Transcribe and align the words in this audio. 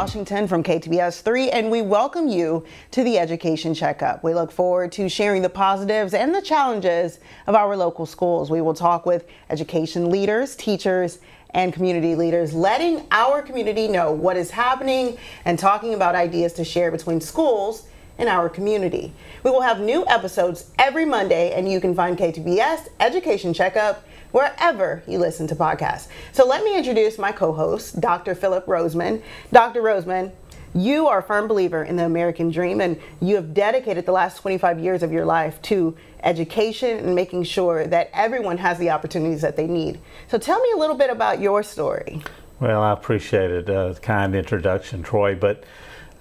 Washington 0.00 0.48
from 0.48 0.62
KTBS 0.62 1.20
3, 1.20 1.50
and 1.50 1.70
we 1.70 1.82
welcome 1.82 2.26
you 2.26 2.64
to 2.90 3.04
the 3.04 3.18
Education 3.18 3.74
Checkup. 3.74 4.24
We 4.24 4.32
look 4.32 4.50
forward 4.50 4.92
to 4.92 5.10
sharing 5.10 5.42
the 5.42 5.50
positives 5.50 6.14
and 6.14 6.34
the 6.34 6.40
challenges 6.40 7.20
of 7.46 7.54
our 7.54 7.76
local 7.76 8.06
schools. 8.06 8.50
We 8.50 8.62
will 8.62 8.72
talk 8.72 9.04
with 9.04 9.26
education 9.50 10.08
leaders, 10.08 10.56
teachers, 10.56 11.18
and 11.50 11.70
community 11.70 12.14
leaders, 12.14 12.54
letting 12.54 13.06
our 13.10 13.42
community 13.42 13.88
know 13.88 14.10
what 14.10 14.38
is 14.38 14.50
happening 14.50 15.18
and 15.44 15.58
talking 15.58 15.92
about 15.92 16.14
ideas 16.14 16.54
to 16.54 16.64
share 16.64 16.90
between 16.90 17.20
schools 17.20 17.86
in 18.16 18.26
our 18.26 18.48
community. 18.48 19.12
We 19.44 19.50
will 19.50 19.60
have 19.60 19.80
new 19.80 20.06
episodes 20.06 20.70
every 20.78 21.04
Monday, 21.04 21.52
and 21.52 21.70
you 21.70 21.78
can 21.78 21.94
find 21.94 22.16
KTBS 22.16 22.88
Education 23.00 23.52
Checkup 23.52 24.02
wherever 24.32 25.02
you 25.06 25.18
listen 25.18 25.46
to 25.48 25.54
podcasts. 25.54 26.08
So 26.32 26.46
let 26.46 26.64
me 26.64 26.76
introduce 26.76 27.18
my 27.18 27.32
co 27.32 27.52
host, 27.52 28.00
Dr. 28.00 28.34
Phillip 28.34 28.66
Rozeman. 28.66 29.22
Dr. 29.52 29.82
Rozeman, 29.82 30.32
you 30.74 31.08
are 31.08 31.18
a 31.18 31.22
firm 31.22 31.48
believer 31.48 31.82
in 31.82 31.96
the 31.96 32.04
American 32.04 32.50
dream, 32.50 32.80
and 32.80 33.00
you 33.20 33.34
have 33.36 33.52
dedicated 33.52 34.06
the 34.06 34.12
last 34.12 34.38
25 34.38 34.78
years 34.78 35.02
of 35.02 35.12
your 35.12 35.24
life 35.24 35.60
to 35.62 35.96
education 36.22 36.98
and 36.98 37.14
making 37.14 37.42
sure 37.42 37.86
that 37.86 38.10
everyone 38.12 38.58
has 38.58 38.78
the 38.78 38.90
opportunities 38.90 39.40
that 39.40 39.56
they 39.56 39.66
need. 39.66 40.00
So 40.28 40.38
tell 40.38 40.60
me 40.60 40.70
a 40.74 40.78
little 40.78 40.96
bit 40.96 41.10
about 41.10 41.40
your 41.40 41.62
story. 41.62 42.22
Well, 42.60 42.82
I 42.82 42.92
appreciate 42.92 43.50
it. 43.50 43.70
Uh, 43.70 43.94
kind 43.94 44.34
introduction, 44.34 45.02
Troy. 45.02 45.34
But 45.34 45.64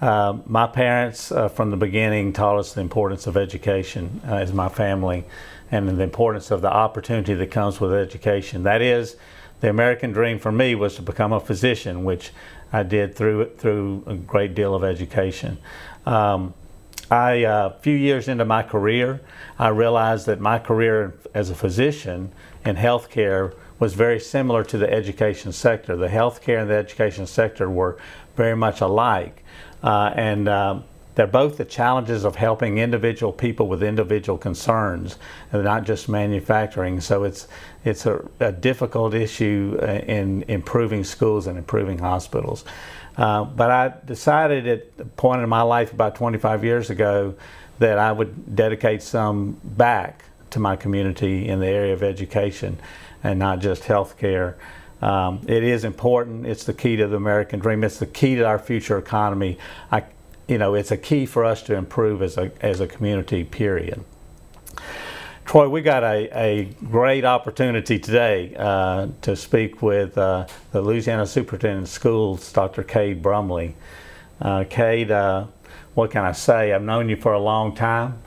uh, 0.01 0.37
my 0.45 0.67
parents, 0.67 1.31
uh, 1.31 1.49
from 1.49 1.69
the 1.69 1.77
beginning, 1.77 2.33
taught 2.33 2.57
us 2.57 2.73
the 2.73 2.81
importance 2.81 3.27
of 3.27 3.35
education 3.35 4.21
uh, 4.25 4.35
as 4.35 4.53
my 4.53 4.69
family 4.69 5.25
and 5.71 5.87
the 5.87 6.03
importance 6.03 6.51
of 6.51 6.61
the 6.61 6.71
opportunity 6.71 7.33
that 7.33 7.51
comes 7.51 7.79
with 7.79 7.93
education. 7.93 8.63
That 8.63 8.81
is, 8.81 9.15
the 9.61 9.69
American 9.69 10.11
dream 10.11 10.39
for 10.39 10.51
me 10.51 10.75
was 10.75 10.95
to 10.95 11.01
become 11.01 11.33
a 11.33 11.39
physician, 11.39 12.03
which 12.03 12.31
I 12.71 12.83
did 12.83 13.15
through 13.15 13.51
through 13.57 14.03
a 14.07 14.15
great 14.15 14.55
deal 14.55 14.73
of 14.75 14.83
education. 14.83 15.57
Um, 16.05 16.53
I, 17.11 17.31
a 17.37 17.45
uh, 17.45 17.69
few 17.79 17.95
years 17.95 18.27
into 18.27 18.45
my 18.45 18.61
career, 18.61 19.19
I 19.57 19.69
realized 19.69 20.27
that 20.27 20.39
my 20.39 20.59
career 20.59 21.15
as 21.33 21.49
a 21.49 21.55
physician 21.55 22.31
in 22.63 22.75
healthcare 22.75 23.55
was 23.79 23.95
very 23.95 24.19
similar 24.19 24.63
to 24.65 24.77
the 24.77 24.91
education 24.91 25.51
sector. 25.51 25.95
The 25.95 26.09
healthcare 26.09 26.61
and 26.61 26.69
the 26.69 26.75
education 26.75 27.25
sector 27.25 27.69
were 27.69 27.97
very 28.35 28.55
much 28.55 28.81
alike, 28.81 29.43
uh, 29.81 30.11
and 30.15 30.47
um, 30.47 30.83
they're 31.19 31.27
both 31.27 31.57
the 31.57 31.65
challenges 31.65 32.23
of 32.23 32.37
helping 32.37 32.77
individual 32.77 33.33
people 33.33 33.67
with 33.67 33.83
individual 33.83 34.37
concerns, 34.37 35.17
and 35.51 35.65
not 35.65 35.83
just 35.83 36.07
manufacturing. 36.07 37.01
So 37.01 37.25
it's 37.25 37.49
it's 37.83 38.05
a, 38.05 38.25
a 38.39 38.53
difficult 38.53 39.13
issue 39.13 39.77
uh, 39.81 39.85
in 39.85 40.43
improving 40.43 41.03
schools 41.03 41.45
and 41.45 41.57
improving 41.57 41.99
hospitals. 41.99 42.63
Uh, 43.17 43.43
but 43.43 43.69
I 43.69 43.93
decided 44.05 44.65
at 44.65 44.95
the 44.95 45.03
point 45.03 45.41
in 45.41 45.49
my 45.49 45.61
life 45.61 45.91
about 45.91 46.15
25 46.15 46.63
years 46.63 46.89
ago 46.89 47.35
that 47.79 47.99
I 47.99 48.13
would 48.13 48.55
dedicate 48.55 49.03
some 49.03 49.59
back 49.61 50.23
to 50.51 50.61
my 50.61 50.77
community 50.77 51.49
in 51.49 51.59
the 51.59 51.67
area 51.67 51.91
of 51.91 52.01
education 52.01 52.79
and 53.25 53.37
not 53.37 53.59
just 53.59 53.83
healthcare. 53.83 54.55
Um, 55.01 55.41
it 55.49 55.65
is 55.65 55.83
important. 55.83 56.45
It's 56.45 56.63
the 56.63 56.73
key 56.73 56.95
to 56.95 57.07
the 57.07 57.17
American 57.17 57.59
dream. 57.59 57.83
It's 57.83 57.99
the 57.99 58.05
key 58.05 58.35
to 58.35 58.43
our 58.45 58.57
future 58.57 58.97
economy. 58.97 59.57
I 59.91 60.03
you 60.49 60.57
know, 60.57 60.73
it's 60.73 60.91
a 60.91 60.97
key 60.97 61.27
for 61.27 61.45
us 61.45 61.61
to 61.63 61.75
improve 61.75 62.23
as 62.23 62.37
a, 62.37 62.51
as 62.59 62.79
a 62.79 62.87
community, 62.87 63.43
period. 63.43 64.03
Troy, 65.45 65.69
we 65.69 65.81
got 65.81 66.03
a, 66.03 66.29
a 66.37 66.65
great 66.89 67.23
opportunity 67.23 67.99
today 67.99 68.55
uh, 68.57 69.07
to 69.21 69.35
speak 69.35 69.81
with 69.81 70.17
uh, 70.17 70.47
the 70.71 70.81
Louisiana 70.81 71.27
Superintendent 71.27 71.83
of 71.83 71.89
Schools, 71.89 72.51
Dr. 72.51 72.83
Cade 72.83 73.21
Brumley. 73.21 73.75
Uh, 74.41 74.63
Cade, 74.67 75.11
uh, 75.11 75.45
what 75.93 76.11
can 76.11 76.23
I 76.23 76.31
say? 76.31 76.73
I've 76.73 76.81
known 76.81 77.09
you 77.09 77.15
for 77.15 77.33
a 77.33 77.39
long 77.39 77.75
time. 77.75 78.21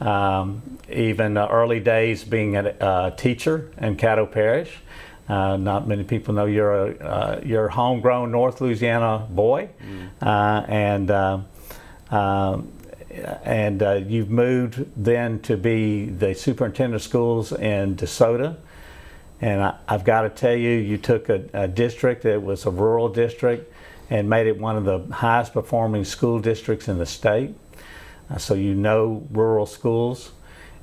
Um, 0.00 0.78
even 0.90 1.36
early 1.36 1.80
days 1.80 2.24
being 2.24 2.56
a, 2.56 3.14
teacher 3.16 3.72
in 3.78 3.96
Caddo 3.96 4.30
Parish. 4.30 4.78
Uh, 5.28 5.56
not 5.56 5.86
many 5.86 6.04
people 6.04 6.32
know 6.32 6.46
you're 6.46 6.72
a 6.72 6.98
uh, 7.04 7.40
you're 7.44 7.66
a 7.66 7.72
homegrown 7.72 8.30
North 8.30 8.62
Louisiana 8.62 9.26
boy, 9.28 9.68
mm. 9.82 10.08
uh, 10.22 10.64
and 10.66 11.10
uh, 11.10 11.40
um, 12.10 12.72
and 13.44 13.82
uh, 13.82 13.94
you've 13.94 14.30
moved 14.30 14.84
then 14.96 15.40
to 15.40 15.56
be 15.56 16.06
the 16.06 16.34
superintendent 16.34 16.96
of 16.96 17.02
schools 17.02 17.52
in 17.52 17.96
DeSoto. 17.96 18.56
And 19.40 19.62
I, 19.62 19.76
have 19.86 20.04
got 20.04 20.22
to 20.22 20.30
tell 20.30 20.54
you, 20.54 20.70
you 20.70 20.98
took 20.98 21.28
a, 21.28 21.44
a, 21.52 21.68
district 21.68 22.22
that 22.24 22.42
was 22.42 22.66
a 22.66 22.70
rural 22.70 23.08
district 23.08 23.72
and 24.10 24.28
made 24.28 24.46
it 24.46 24.58
one 24.58 24.76
of 24.76 24.84
the 24.84 25.14
highest 25.14 25.52
performing 25.52 26.04
school 26.04 26.40
districts 26.40 26.88
in 26.88 26.98
the 26.98 27.06
state. 27.06 27.54
Uh, 28.30 28.38
so 28.38 28.54
you 28.54 28.74
know 28.74 29.26
rural 29.30 29.66
schools. 29.66 30.32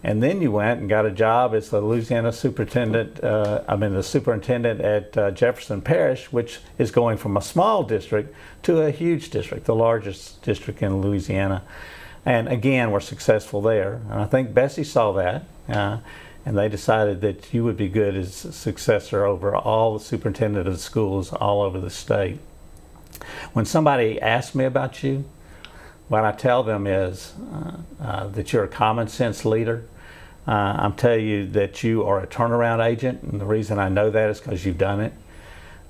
And 0.05 0.21
then 0.21 0.39
you 0.39 0.51
went 0.51 0.81
and 0.81 0.87
got 0.87 1.07
a 1.07 1.09
job 1.09 1.55
as 1.55 1.71
the 1.71 1.81
Louisiana 1.81 2.31
superintendent, 2.31 3.23
uh, 3.23 3.63
I 3.67 3.75
mean, 3.75 3.95
the 3.95 4.03
superintendent 4.03 4.79
at 4.79 5.17
uh, 5.17 5.31
Jefferson 5.31 5.81
Parish, 5.81 6.31
which 6.31 6.59
is 6.77 6.91
going 6.91 7.17
from 7.17 7.35
a 7.35 7.41
small 7.41 7.81
district 7.81 8.31
to 8.63 8.83
a 8.83 8.91
huge 8.91 9.31
district, 9.31 9.65
the 9.65 9.73
largest 9.73 10.43
district 10.43 10.83
in 10.83 11.01
Louisiana. 11.01 11.63
And 12.23 12.47
again, 12.47 12.91
we're 12.91 12.99
successful 12.99 13.63
there. 13.63 13.95
And 14.11 14.21
I 14.21 14.25
think 14.25 14.53
BESE 14.53 14.87
saw 14.87 15.11
that. 15.13 15.45
Uh, 15.67 15.97
and 16.45 16.55
they 16.55 16.69
decided 16.69 17.21
that 17.21 17.51
you 17.51 17.63
would 17.63 17.75
be 17.75 17.89
good 17.89 18.15
as 18.15 18.35
successor 18.35 19.25
over 19.25 19.55
all 19.55 19.97
the 19.97 20.05
superintendent 20.05 20.67
of 20.67 20.79
schools 20.79 21.33
all 21.33 21.63
over 21.63 21.79
the 21.79 21.89
state. 21.89 22.37
When 23.53 23.65
somebody 23.65 24.21
asks 24.21 24.53
me 24.53 24.65
about 24.65 25.01
you, 25.01 25.25
what 26.09 26.23
I 26.23 26.31
tell 26.31 26.61
them 26.61 26.85
is 26.85 27.33
uh, 27.51 27.77
uh, 27.99 28.27
that 28.27 28.53
you're 28.53 28.65
a 28.65 28.67
common 28.67 29.07
sense 29.07 29.43
leader, 29.43 29.85
uh, 30.47 30.51
I'm 30.51 30.93
telling 30.93 31.25
you 31.25 31.47
that 31.47 31.83
you 31.83 32.03
are 32.03 32.21
a 32.21 32.27
turnaround 32.27 32.85
agent, 32.85 33.23
and 33.23 33.41
the 33.41 33.45
reason 33.45 33.79
I 33.79 33.89
know 33.89 34.09
that 34.11 34.29
is 34.29 34.39
because 34.39 34.65
you've 34.65 34.77
done 34.77 35.01
it. 35.01 35.13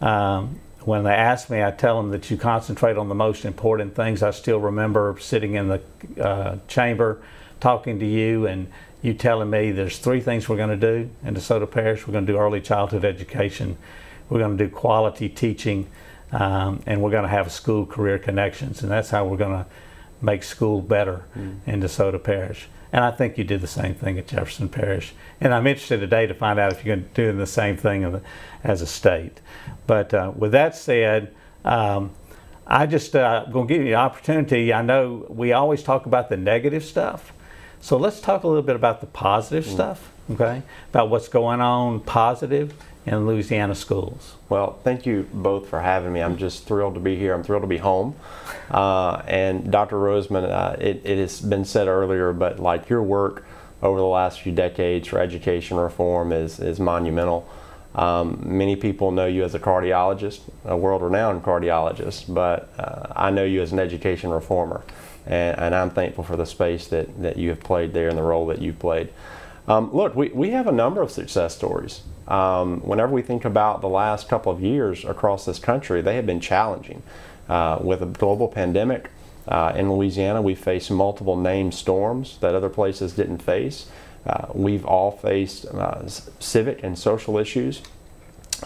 Um, 0.02 0.60
when 0.82 1.04
they 1.04 1.14
ask 1.14 1.50
me, 1.50 1.64
I 1.64 1.72
tell 1.72 2.02
them 2.02 2.12
that 2.12 2.30
you 2.30 2.38
concentrate 2.38 2.96
on 2.96 3.10
the 3.10 3.16
most 3.16 3.44
important 3.44 3.96
things. 3.96 4.22
I 4.22 4.32
still 4.32 4.60
remember 4.60 5.18
sitting 5.20 5.56
in 5.56 5.68
the 5.68 5.82
uh, 6.22 6.58
chamber 6.68 7.22
talking 7.60 8.00
to 8.00 8.06
you 8.06 8.46
and 8.46 8.68
you 9.02 9.14
telling 9.14 9.50
me 9.50 9.72
there's 9.72 9.98
three 9.98 10.22
things 10.22 10.48
we're 10.48 10.58
going 10.58 10.80
to 10.80 10.94
do 10.94 11.10
in 11.24 11.34
DeSoto 11.34 11.70
Parish. 11.70 12.06
We're 12.06 12.14
going 12.14 12.26
to 12.28 12.34
do 12.34 12.38
early 12.38 12.62
childhood 12.62 13.04
education, 13.04 13.78
we're 14.30 14.40
going 14.40 14.58
to 14.58 14.64
do 14.64 14.70
quality 14.70 15.28
teaching, 15.28 15.88
um, 16.32 16.82
and 16.86 17.02
we're 17.02 17.12
going 17.12 17.24
to 17.24 17.30
have 17.30 17.52
school 17.52 17.86
career 17.86 18.20
connections. 18.20 18.84
And 18.84 18.92
that's 18.92 19.10
how 19.10 19.26
we're 19.26 19.38
going 19.38 19.64
to 19.64 19.66
make 20.22 20.44
school 20.44 20.82
better 20.82 21.24
mm. 21.36 21.58
in 21.66 21.82
DeSoto 21.82 22.22
Parish. 22.22 22.68
And 22.96 23.04
I 23.04 23.12
think 23.12 23.38
you 23.38 23.44
did 23.44 23.60
the 23.60 23.68
same 23.68 23.94
thing 23.94 24.18
at 24.18 24.28
Jefferson 24.28 24.70
Parish. 24.70 25.14
And 25.42 25.54
I'm 25.54 25.68
interested 25.68 26.00
today 26.00 26.28
to 26.28 26.34
find 26.34 26.58
out 26.58 26.72
if 26.72 26.86
you're 26.86 26.96
doing 26.96 27.38
the 27.38 27.46
same 27.46 27.76
thing 27.76 28.22
as 28.64 28.82
a 28.82 28.88
state. 28.88 29.42
But 29.86 30.14
uh, 30.14 30.32
with 30.34 30.54
that 30.54 30.78
said, 30.78 31.36
um, 31.66 32.12
I 32.66 32.86
just 32.86 33.14
uh, 33.14 33.48
going 33.52 33.68
to 33.68 33.74
give 33.74 33.84
you 33.84 33.90
the 33.90 33.96
opportunity. 33.96 34.72
I 34.72 34.82
know 34.82 35.26
we 35.28 35.52
always 35.52 35.84
talk 35.84 36.06
about 36.06 36.30
the 36.30 36.38
negative 36.38 36.86
stuff. 36.86 37.34
So 37.82 37.98
let's 37.98 38.22
talk 38.22 38.44
a 38.44 38.48
little 38.48 38.64
bit 38.64 38.78
about 38.78 39.02
the 39.02 39.08
positive 39.08 39.66
mm. 39.66 39.74
stuff, 39.74 40.14
okay? 40.32 40.62
About 40.92 41.10
what's 41.10 41.28
going 41.28 41.60
on 41.60 42.00
positive 42.00 42.74
in 43.06 43.28
Louisiana 43.28 43.76
schools. 43.76 44.36
Well, 44.50 44.80
thank 44.84 45.06
you 45.06 45.30
both 45.32 45.70
for 45.70 45.82
having 45.82 46.12
me. 46.12 46.22
I'm 46.22 46.38
just 46.38 46.66
thrilled 46.66 46.96
to 46.96 47.00
be 47.00 47.16
here. 47.16 47.34
I'm 47.34 47.44
thrilled 47.44 47.64
to 47.64 47.68
be 47.68 47.78
home. 47.78 48.16
Uh, 48.66 49.22
and 49.28 49.72
Dr. 49.72 49.96
Rozeman, 49.96 50.44
uh, 50.50 50.76
it, 50.80 51.00
it, 51.06 51.20
has 51.20 51.40
been 51.40 51.64
said 51.64 51.88
earlier, 51.88 52.34
but 52.34 52.60
like 52.60 52.90
your 52.90 53.04
work 53.04 53.46
over 53.84 54.00
the 54.00 54.06
last 54.06 54.42
few 54.42 54.52
decades 54.52 55.08
for 55.08 55.20
education 55.20 55.78
reform 55.78 56.32
is, 56.32 56.60
is 56.60 56.80
monumental. 56.80 57.48
Um, 57.94 58.42
many 58.44 58.76
people 58.76 59.12
know 59.12 59.28
you 59.28 59.44
as 59.44 59.54
a 59.54 59.60
cardiologist, 59.60 60.42
a 60.66 60.76
world 60.76 61.04
renowned 61.04 61.44
cardiologist, 61.44 62.34
but 62.34 62.74
uh, 62.80 63.14
I 63.16 63.30
know 63.30 63.44
you 63.44 63.62
as 63.62 63.72
an 63.72 63.78
education 63.78 64.32
reformer. 64.32 64.84
And, 65.28 65.58
and, 65.60 65.76
I'm 65.76 65.92
thankful 65.92 66.24
for 66.24 66.36
the 66.36 66.46
space 66.46 66.88
that, 66.88 67.22
that 67.22 67.38
you 67.38 67.50
have 67.50 67.60
played 67.60 67.94
there 67.94 68.10
and 68.10 68.18
the 68.18 68.24
role 68.24 68.48
that 68.48 68.62
you've 68.62 68.80
played. 68.80 69.10
Um, 69.68 69.92
look, 69.94 70.16
we, 70.16 70.30
we 70.30 70.52
have 70.52 70.68
a 70.68 70.72
number 70.72 71.02
of 71.02 71.12
success 71.12 71.56
stories. 71.56 72.02
Um, 72.28 72.82
whenever 72.82 73.12
we 73.12 73.22
think 73.22 73.46
about 73.46 73.82
the 73.82 73.90
last 73.90 74.28
couple 74.28 74.52
of 74.52 74.62
years 74.62 75.06
across 75.06 75.46
this 75.46 75.60
country, 75.60 76.02
they 76.02 76.16
have 76.16 76.26
been 76.26 76.40
challenging. 76.40 77.04
Uh, 77.48 77.78
with 77.80 78.02
a 78.02 78.08
global 78.08 78.48
pandemic 78.48 79.12
uh, 79.48 79.74
in 79.76 79.92
Louisiana, 79.92 80.42
we 80.42 80.56
faced 80.56 80.90
multiple 80.90 81.38
named 81.38 81.76
storms 81.76 82.40
that 82.40 82.56
other 82.56 82.70
places 82.70 83.14
didn't 83.14 83.40
face. 83.40 83.88
Uh, 84.26 84.48
we've 84.54 84.86
all 84.86 85.12
faced 85.12 85.66
uh, 85.66 86.08
civic 86.08 86.84
and 86.84 86.98
social 86.98 87.38
issues. 87.38 87.84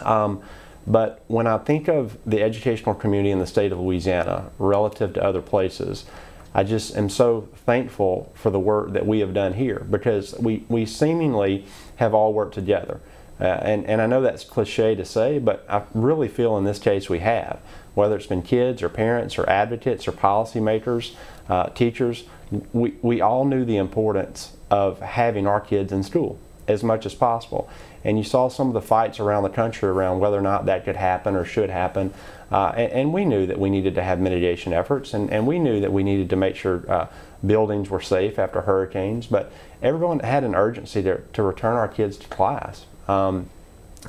Um, 0.01 0.41
but 0.87 1.23
when 1.27 1.45
I 1.45 1.57
think 1.57 1.89
of 1.89 2.17
the 2.25 2.41
educational 2.41 2.95
community 2.95 3.31
in 3.31 3.39
the 3.39 3.47
state 3.47 3.71
of 3.73 3.79
Louisiana 3.79 4.49
relative 4.57 5.13
to 5.13 5.23
other 5.23 5.41
places, 5.41 6.05
I 6.53 6.63
just 6.63 6.95
am 6.95 7.09
so 7.09 7.47
thankful 7.65 8.31
for 8.35 8.49
the 8.49 8.59
work 8.59 8.93
that 8.93 9.05
we 9.05 9.19
have 9.19 9.33
done 9.33 9.53
here 9.53 9.85
because 9.89 10.33
we, 10.39 10.65
we 10.67 10.85
seemingly 10.85 11.65
have 11.97 12.13
all 12.13 12.33
worked 12.33 12.55
together. 12.55 12.99
Uh, 13.39 13.45
and, 13.45 13.85
and 13.85 14.01
I 14.01 14.05
know 14.05 14.21
that's 14.21 14.43
cliche 14.43 14.95
to 14.95 15.05
say, 15.05 15.39
but 15.39 15.65
I 15.69 15.83
really 15.93 16.27
feel 16.27 16.57
in 16.57 16.65
this 16.65 16.79
case 16.79 17.09
we 17.09 17.19
have. 17.19 17.59
Whether 17.93 18.15
it's 18.15 18.27
been 18.27 18.41
kids 18.41 18.83
or 18.83 18.89
parents 18.89 19.37
or 19.37 19.49
advocates 19.49 20.07
or 20.07 20.11
policymakers, 20.11 21.15
uh, 21.47 21.69
teachers, 21.69 22.25
we, 22.73 22.95
we 23.01 23.21
all 23.21 23.45
knew 23.45 23.63
the 23.63 23.77
importance 23.77 24.57
of 24.69 24.99
having 24.99 25.47
our 25.47 25.61
kids 25.61 25.91
in 25.91 26.03
school 26.03 26.39
as 26.67 26.83
much 26.83 27.05
as 27.05 27.15
possible. 27.15 27.69
And 28.03 28.17
you 28.17 28.23
saw 28.23 28.47
some 28.47 28.67
of 28.67 28.73
the 28.73 28.81
fights 28.81 29.19
around 29.19 29.43
the 29.43 29.49
country 29.49 29.89
around 29.89 30.19
whether 30.19 30.37
or 30.37 30.41
not 30.41 30.65
that 30.65 30.85
could 30.85 30.95
happen 30.95 31.35
or 31.35 31.45
should 31.45 31.69
happen. 31.69 32.13
Uh, 32.51 32.73
and, 32.75 32.91
and, 32.91 33.13
we 33.13 33.25
knew 33.25 33.45
that 33.45 33.59
we 33.59 33.69
needed 33.69 33.93
to 33.95 34.03
have 34.03 34.19
mitigation 34.19 34.73
efforts, 34.73 35.13
and, 35.13 35.29
and 35.29 35.45
we 35.45 35.59
knew 35.59 35.79
that 35.79 35.93
we 35.93 36.01
needed 36.01 36.31
to 36.31 36.35
make 36.35 36.55
sure 36.55 36.83
uh, 36.89 37.07
buildings 37.45 37.89
were 37.89 38.01
safe 38.01 38.39
after 38.39 38.61
hurricanes. 38.61 39.27
But 39.27 39.51
everyone 39.83 40.19
had 40.19 40.43
an 40.43 40.55
urgency 40.55 41.03
to, 41.03 41.21
to 41.33 41.43
return 41.43 41.75
our 41.75 41.87
kids 41.87 42.17
to 42.17 42.27
class. 42.27 42.85
Um, 43.07 43.49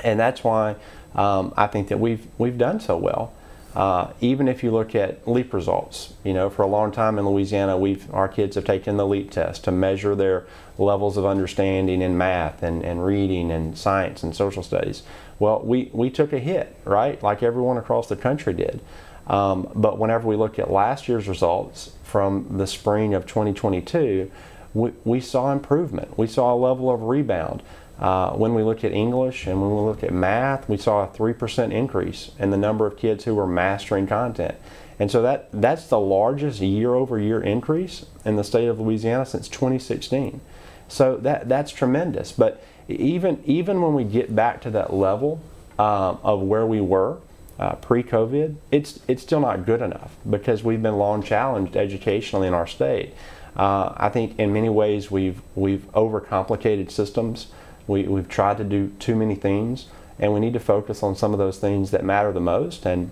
and 0.02 0.18
that's 0.18 0.42
why 0.42 0.76
um, 1.14 1.52
I 1.56 1.66
think 1.66 1.88
that 1.88 1.98
we've, 1.98 2.26
we've 2.38 2.56
done 2.56 2.80
so 2.80 2.96
well. 2.96 3.32
Uh, 3.74 4.12
even 4.20 4.48
if 4.48 4.64
you 4.64 4.70
look 4.70 4.96
at 4.96 5.26
LEAP 5.28 5.54
results, 5.54 6.14
you 6.24 6.32
know, 6.32 6.50
for 6.50 6.62
a 6.62 6.66
long 6.66 6.90
time 6.90 7.18
in 7.18 7.28
Louisiana, 7.28 7.78
we've 7.78 8.12
our 8.12 8.28
kids 8.28 8.56
have 8.56 8.64
taken 8.64 8.96
the 8.96 9.06
LEAP 9.06 9.30
test 9.30 9.62
to 9.64 9.70
measure 9.70 10.16
their 10.16 10.44
levels 10.76 11.16
of 11.16 11.24
understanding 11.24 12.02
in 12.02 12.18
math 12.18 12.62
and, 12.62 12.82
and 12.82 13.04
reading 13.04 13.50
and 13.52 13.78
science 13.78 14.22
and 14.22 14.34
social 14.34 14.62
studies. 14.62 15.02
Well, 15.38 15.60
we, 15.62 15.88
we 15.92 16.10
took 16.10 16.32
a 16.32 16.38
hit, 16.38 16.76
right, 16.84 17.22
like 17.22 17.42
everyone 17.42 17.76
across 17.76 18.08
the 18.08 18.16
country 18.16 18.52
did. 18.54 18.80
Um, 19.26 19.70
but 19.74 19.98
whenever 19.98 20.26
we 20.26 20.36
look 20.36 20.58
at 20.58 20.70
last 20.70 21.08
year's 21.08 21.28
results 21.28 21.92
from 22.02 22.58
the 22.58 22.66
spring 22.66 23.14
of 23.14 23.26
2022, 23.26 24.30
we, 24.74 24.92
we 25.04 25.20
saw 25.20 25.52
improvement. 25.52 26.18
We 26.18 26.26
saw 26.26 26.52
a 26.52 26.56
level 26.56 26.90
of 26.90 27.02
rebound. 27.02 27.62
Uh, 28.00 28.32
when 28.32 28.54
we 28.54 28.62
look 28.62 28.82
at 28.82 28.92
English 28.92 29.46
and 29.46 29.60
when 29.60 29.70
we 29.70 29.82
look 29.82 30.02
at 30.02 30.10
math, 30.10 30.66
we 30.70 30.78
saw 30.78 31.04
a 31.04 31.08
3% 31.08 31.70
increase 31.70 32.30
in 32.38 32.50
the 32.50 32.56
number 32.56 32.86
of 32.86 32.96
kids 32.96 33.24
who 33.24 33.34
were 33.34 33.46
mastering 33.46 34.06
content. 34.06 34.54
And 34.98 35.10
so 35.10 35.20
that, 35.22 35.48
that's 35.52 35.86
the 35.86 35.98
largest 35.98 36.60
year 36.60 36.94
over 36.94 37.18
year 37.18 37.42
increase 37.42 38.06
in 38.24 38.36
the 38.36 38.44
state 38.44 38.68
of 38.68 38.80
Louisiana 38.80 39.26
since 39.26 39.48
2016. 39.48 40.40
So 40.88 41.18
that, 41.18 41.48
that's 41.48 41.72
tremendous. 41.72 42.32
But 42.32 42.62
even, 42.88 43.42
even 43.44 43.82
when 43.82 43.94
we 43.94 44.04
get 44.04 44.34
back 44.34 44.62
to 44.62 44.70
that 44.70 44.94
level 44.94 45.42
um, 45.78 46.18
of 46.22 46.40
where 46.40 46.66
we 46.66 46.80
were 46.80 47.18
uh, 47.58 47.74
pre 47.76 48.02
COVID, 48.02 48.56
it's, 48.70 49.00
it's 49.08 49.22
still 49.22 49.40
not 49.40 49.66
good 49.66 49.82
enough 49.82 50.16
because 50.28 50.64
we've 50.64 50.82
been 50.82 50.96
long 50.96 51.22
challenged 51.22 51.76
educationally 51.76 52.48
in 52.48 52.54
our 52.54 52.66
state. 52.66 53.12
Uh, 53.54 53.92
I 53.96 54.08
think 54.08 54.38
in 54.38 54.54
many 54.54 54.70
ways 54.70 55.10
we've, 55.10 55.42
we've 55.54 55.90
overcomplicated 55.92 56.90
systems. 56.90 57.48
We, 57.90 58.04
we've 58.04 58.28
tried 58.28 58.58
to 58.58 58.64
do 58.64 58.92
too 59.00 59.16
many 59.16 59.34
things, 59.34 59.86
and 60.20 60.32
we 60.32 60.38
need 60.38 60.52
to 60.52 60.60
focus 60.60 61.02
on 61.02 61.16
some 61.16 61.32
of 61.32 61.38
those 61.38 61.58
things 61.58 61.90
that 61.90 62.04
matter 62.04 62.32
the 62.32 62.40
most. 62.40 62.86
And 62.86 63.10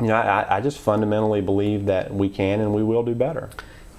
you 0.00 0.06
know, 0.06 0.14
I, 0.14 0.56
I 0.56 0.60
just 0.62 0.78
fundamentally 0.78 1.42
believe 1.42 1.84
that 1.86 2.14
we 2.14 2.30
can 2.30 2.60
and 2.60 2.72
we 2.72 2.82
will 2.82 3.02
do 3.02 3.14
better. 3.14 3.50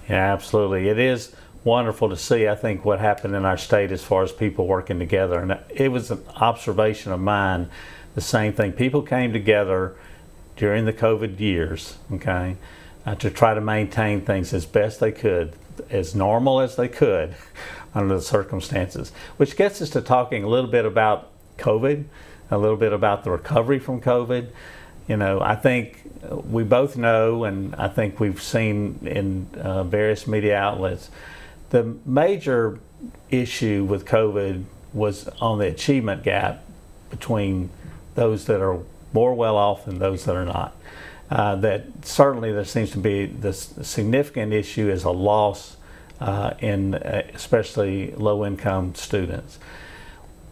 Yeah, 0.10 0.34
absolutely. 0.34 0.90
It 0.90 0.98
is 0.98 1.36
wonderful 1.64 2.10
to 2.10 2.18
see. 2.18 2.48
I 2.48 2.56
think 2.56 2.84
what 2.84 3.00
happened 3.00 3.36
in 3.36 3.46
our 3.46 3.58
state 3.58 3.92
as 3.92 4.04
far 4.04 4.24
as 4.24 4.32
people 4.32 4.66
working 4.66 4.98
together, 4.98 5.40
and 5.40 5.60
it 5.70 5.92
was 5.92 6.10
an 6.10 6.24
observation 6.38 7.12
of 7.12 7.20
mine. 7.20 7.70
The 8.16 8.22
same 8.22 8.54
thing. 8.54 8.72
People 8.72 9.04
came 9.04 9.32
together 9.32 9.96
during 10.56 10.86
the 10.86 10.94
COVID 10.94 11.40
years, 11.40 11.98
okay, 12.12 12.58
uh, 13.06 13.14
to 13.16 13.30
try 13.30 13.54
to 13.54 13.62
maintain 13.62 14.22
things 14.22 14.54
as 14.54 14.66
best 14.66 15.00
they 15.00 15.12
could, 15.12 15.54
as 15.90 16.16
normal 16.16 16.60
as 16.60 16.76
they 16.76 16.88
could 16.88 17.36
under 17.96 18.16
the 18.16 18.22
circumstances. 18.22 19.12
Which 19.38 19.56
gets 19.56 19.82
us 19.82 19.90
to 19.92 20.02
talking 20.02 20.44
a 20.44 20.48
little 20.48 20.70
bit 20.70 20.86
about 20.86 21.30
COVID, 21.58 22.06
a 22.52 22.58
little 22.58 22.78
bit 22.78 22.94
about 22.94 23.24
the 23.24 23.32
recovery 23.32 23.80
from 23.80 24.02
COVID. 24.02 24.50
You 25.08 25.18
know, 25.18 25.42
I 25.42 25.56
think 25.56 26.04
we 26.30 26.64
both 26.64 26.98
know, 26.98 27.44
and 27.44 27.76
I 27.76 27.88
think 27.88 28.20
we've 28.20 28.42
seen 28.42 29.00
in 29.04 29.48
uh, 29.60 29.84
various 29.84 30.28
media 30.28 30.58
outlets, 30.58 31.10
the 31.70 31.96
major 32.06 32.80
issue 33.30 33.86
with 33.86 34.06
COVID 34.06 34.66
was 34.94 35.28
on 35.40 35.60
the 35.60 35.68
achievement 35.68 36.24
gap 36.24 36.64
between 37.10 37.70
those 38.16 38.46
that 38.46 38.62
are 38.62 38.80
more 39.14 39.34
well 39.34 39.56
off 39.56 39.88
and 39.88 40.00
those 40.00 40.26
that 40.26 40.36
are 40.36 40.46
not. 40.46 40.76
Uh, 41.30 41.56
that 41.56 41.86
certainly 42.04 42.52
there 42.52 42.66
seems 42.66 42.90
to 42.92 42.98
be 42.98 43.28
this 43.28 43.74
significant 43.84 44.52
issue 44.52 44.90
is 44.90 45.04
a 45.04 45.12
loss 45.12 45.78
uh, 46.20 46.54
in 46.60 46.96
uh, 46.96 47.22
especially 47.34 48.12
low 48.14 48.46
income 48.46 48.96
students. 48.96 49.60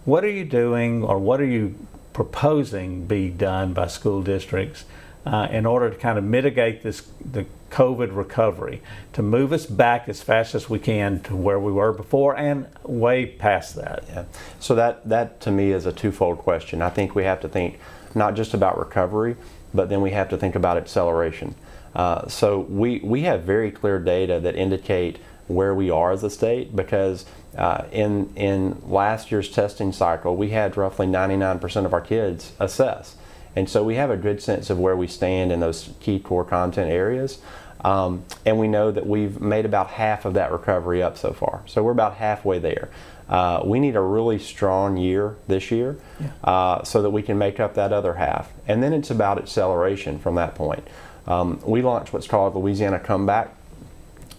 What 0.06 0.24
are 0.24 0.30
you 0.30 0.46
doing 0.46 1.04
or 1.04 1.18
what 1.18 1.42
are 1.42 1.46
you 1.46 1.76
proposing 2.14 3.06
be 3.06 3.30
done 3.30 3.74
by 3.74 3.88
school 3.88 4.22
districts 4.22 4.86
uh, 5.26 5.48
in 5.52 5.66
order 5.66 5.90
to 5.90 5.96
kind 5.96 6.18
of 6.18 6.24
mitigate 6.24 6.84
this 6.84 7.08
the 7.24 7.46
COVID 7.70 8.16
recovery 8.16 8.82
to 9.12 9.22
move 9.22 9.52
us 9.52 9.66
back 9.66 10.08
as 10.08 10.22
fast 10.22 10.56
as 10.56 10.70
we 10.70 10.80
can 10.80 11.20
to 11.22 11.36
where 11.36 11.60
we 11.60 11.72
were 11.72 11.92
before 11.92 12.38
and 12.38 12.66
way 12.84 13.26
past 13.26 13.76
that. 13.76 14.04
Yeah. 14.08 14.24
So 14.60 14.74
that 14.76 15.08
that 15.10 15.42
to 15.42 15.52
me 15.52 15.72
is 15.72 15.86
a 15.86 15.92
twofold 15.92 16.38
question. 16.38 16.82
I 16.82 16.90
think 16.90 17.14
we 17.14 17.24
have 17.24 17.42
to 17.42 17.50
think 17.50 17.80
not 18.16 18.36
just 18.36 18.54
about 18.54 18.80
recovery, 18.80 19.36
but 19.74 19.90
then 19.90 20.02
we 20.02 20.12
have 20.12 20.30
to 20.30 20.38
think 20.38 20.56
about 20.56 20.78
acceleration. 20.78 21.56
Uh, 21.96 22.28
so 22.28 22.60
we 22.60 23.00
we 23.00 23.22
have 23.22 23.44
very 23.44 23.72
clear 23.72 24.00
data 24.00 24.40
that 24.40 24.56
indicate 24.56 25.18
where 25.48 25.74
we 25.74 25.90
are 25.90 26.12
as 26.12 26.24
a 26.24 26.30
state 26.30 26.76
because 26.76 27.26
uh, 27.58 27.86
in 27.92 28.32
in 28.36 28.82
last 28.88 29.32
year's 29.32 29.50
testing 29.50 29.92
cycle 29.92 30.36
we 30.36 30.50
had 30.50 30.78
roughly 30.78 31.08
99% 31.08 31.86
of 31.86 31.94
our 31.94 32.02
kids 32.02 32.54
assess. 32.60 33.16
And 33.56 33.68
so 33.68 33.84
we 33.84 33.96
have 33.96 34.12
a 34.12 34.18
good 34.18 34.42
sense 34.42 34.70
of 34.70 34.78
where 34.78 34.96
we 34.96 35.08
stand 35.08 35.52
in 35.52 35.60
those 35.60 35.90
key 36.00 36.20
core 36.20 36.46
content 36.46 36.92
areas. 36.92 37.40
Um, 37.84 38.26
and 38.46 38.60
we 38.60 38.68
know 38.68 38.92
that 38.92 39.08
we've 39.08 39.40
made 39.42 39.66
about 39.66 39.90
half 39.92 40.26
of 40.26 40.36
that 40.36 40.52
recovery 40.52 41.02
up 41.02 41.18
so 41.18 41.32
far. 41.34 41.64
So 41.66 41.82
we're 41.84 41.92
about 41.92 42.16
halfway 42.16 42.60
there 42.60 42.90
uh, 43.30 43.62
we 43.66 43.80
need 43.80 43.96
a 43.96 44.02
really 44.02 44.40
strong 44.40 44.96
year 44.96 45.36
this 45.48 45.70
year 45.70 45.98
yeah. 46.20 46.32
uh, 46.44 46.84
so 46.84 47.02
that 47.02 47.10
we 47.10 47.22
can 47.22 47.38
make 47.38 47.60
up 47.60 47.74
that 47.76 47.92
other 47.92 48.14
half. 48.14 48.52
And 48.68 48.82
then 48.82 48.94
it's 48.94 49.12
about 49.12 49.38
acceleration 49.38 50.18
from 50.20 50.36
that 50.36 50.56
point. 50.56 50.88
Um, 51.28 51.60
we 51.66 51.82
launched 51.82 52.14
what's 52.14 52.28
called 52.28 52.56
louisiana 52.56 53.00
comeback 53.00 53.54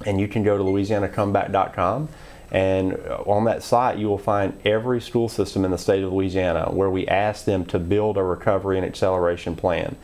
and 0.06 0.18
you 0.18 0.26
can 0.26 0.42
go 0.42 0.56
to 0.56 0.64
louisianacomeback.com 0.64 2.08
and 2.50 2.94
on 3.26 3.44
that 3.44 3.62
site 3.62 3.98
you 3.98 4.08
will 4.08 4.16
find 4.16 4.58
every 4.64 5.02
school 5.02 5.28
system 5.28 5.66
in 5.66 5.70
the 5.70 5.76
state 5.76 6.02
of 6.02 6.10
louisiana 6.10 6.70
where 6.70 6.88
we 6.88 7.06
asked 7.06 7.44
them 7.44 7.66
to 7.66 7.78
build 7.78 8.16
a 8.16 8.22
recovery 8.22 8.78
and 8.78 8.86
acceleration 8.86 9.54
plan. 9.54 9.96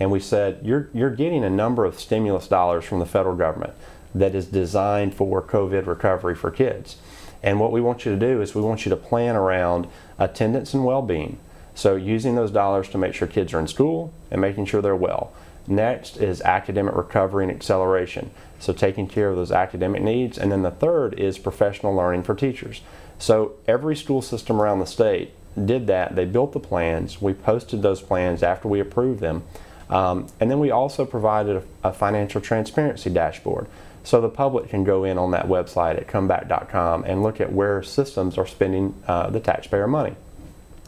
And 0.00 0.10
we 0.10 0.18
said 0.18 0.58
you're, 0.64 0.88
you're 0.92 1.14
getting 1.14 1.44
a 1.44 1.50
number 1.50 1.84
of 1.84 2.00
stimulus 2.00 2.48
dollars 2.48 2.84
from 2.84 2.98
the 2.98 3.06
federal 3.06 3.36
government 3.36 3.74
that 4.12 4.34
is 4.34 4.46
designed 4.46 5.14
for 5.14 5.40
covid 5.40 5.86
recovery 5.86 6.34
for 6.34 6.50
kids 6.50 6.96
and 7.42 7.58
what 7.58 7.72
we 7.72 7.80
want 7.80 8.04
you 8.04 8.12
to 8.12 8.18
do 8.18 8.40
is 8.40 8.54
we 8.54 8.62
want 8.62 8.84
you 8.84 8.90
to 8.90 8.96
plan 8.96 9.36
around 9.36 9.86
attendance 10.18 10.74
and 10.74 10.84
well-being 10.84 11.38
so 11.74 11.96
using 11.96 12.34
those 12.34 12.50
dollars 12.50 12.88
to 12.88 12.98
make 12.98 13.14
sure 13.14 13.26
kids 13.26 13.52
are 13.54 13.60
in 13.60 13.66
school 13.66 14.12
and 14.30 14.40
making 14.40 14.66
sure 14.66 14.82
they're 14.82 14.96
well 14.96 15.32
Next 15.66 16.16
is 16.16 16.40
academic 16.42 16.94
recovery 16.94 17.44
and 17.44 17.52
acceleration. 17.52 18.30
So 18.58 18.72
taking 18.72 19.06
care 19.06 19.28
of 19.28 19.36
those 19.36 19.52
academic 19.52 20.02
needs. 20.02 20.38
And 20.38 20.50
then 20.50 20.62
the 20.62 20.70
third 20.70 21.14
is 21.18 21.38
professional 21.38 21.94
learning 21.94 22.24
for 22.24 22.34
teachers. 22.34 22.80
So 23.18 23.54
every 23.68 23.94
school 23.94 24.22
system 24.22 24.60
around 24.60 24.80
the 24.80 24.86
state 24.86 25.32
did 25.64 25.86
that. 25.86 26.16
They 26.16 26.24
built 26.24 26.52
the 26.52 26.60
plans. 26.60 27.20
We 27.22 27.34
posted 27.34 27.82
those 27.82 28.00
plans 28.00 28.42
after 28.42 28.68
we 28.68 28.80
approved 28.80 29.20
them. 29.20 29.44
Um, 29.88 30.28
and 30.40 30.50
then 30.50 30.58
we 30.58 30.70
also 30.70 31.04
provided 31.04 31.56
a, 31.84 31.88
a, 31.88 31.92
financial 31.92 32.40
transparency 32.40 33.10
dashboard. 33.10 33.66
So 34.04 34.20
the 34.20 34.28
public 34.28 34.70
can 34.70 34.84
go 34.84 35.04
in 35.04 35.18
on 35.18 35.30
that 35.30 35.46
website 35.46 35.96
at 35.96 36.08
comeback.com 36.08 37.04
and 37.04 37.22
look 37.22 37.40
at 37.40 37.52
where 37.52 37.82
systems 37.82 38.36
are 38.36 38.46
spending 38.46 39.00
uh, 39.06 39.30
the 39.30 39.40
taxpayer 39.40 39.86
money. 39.86 40.16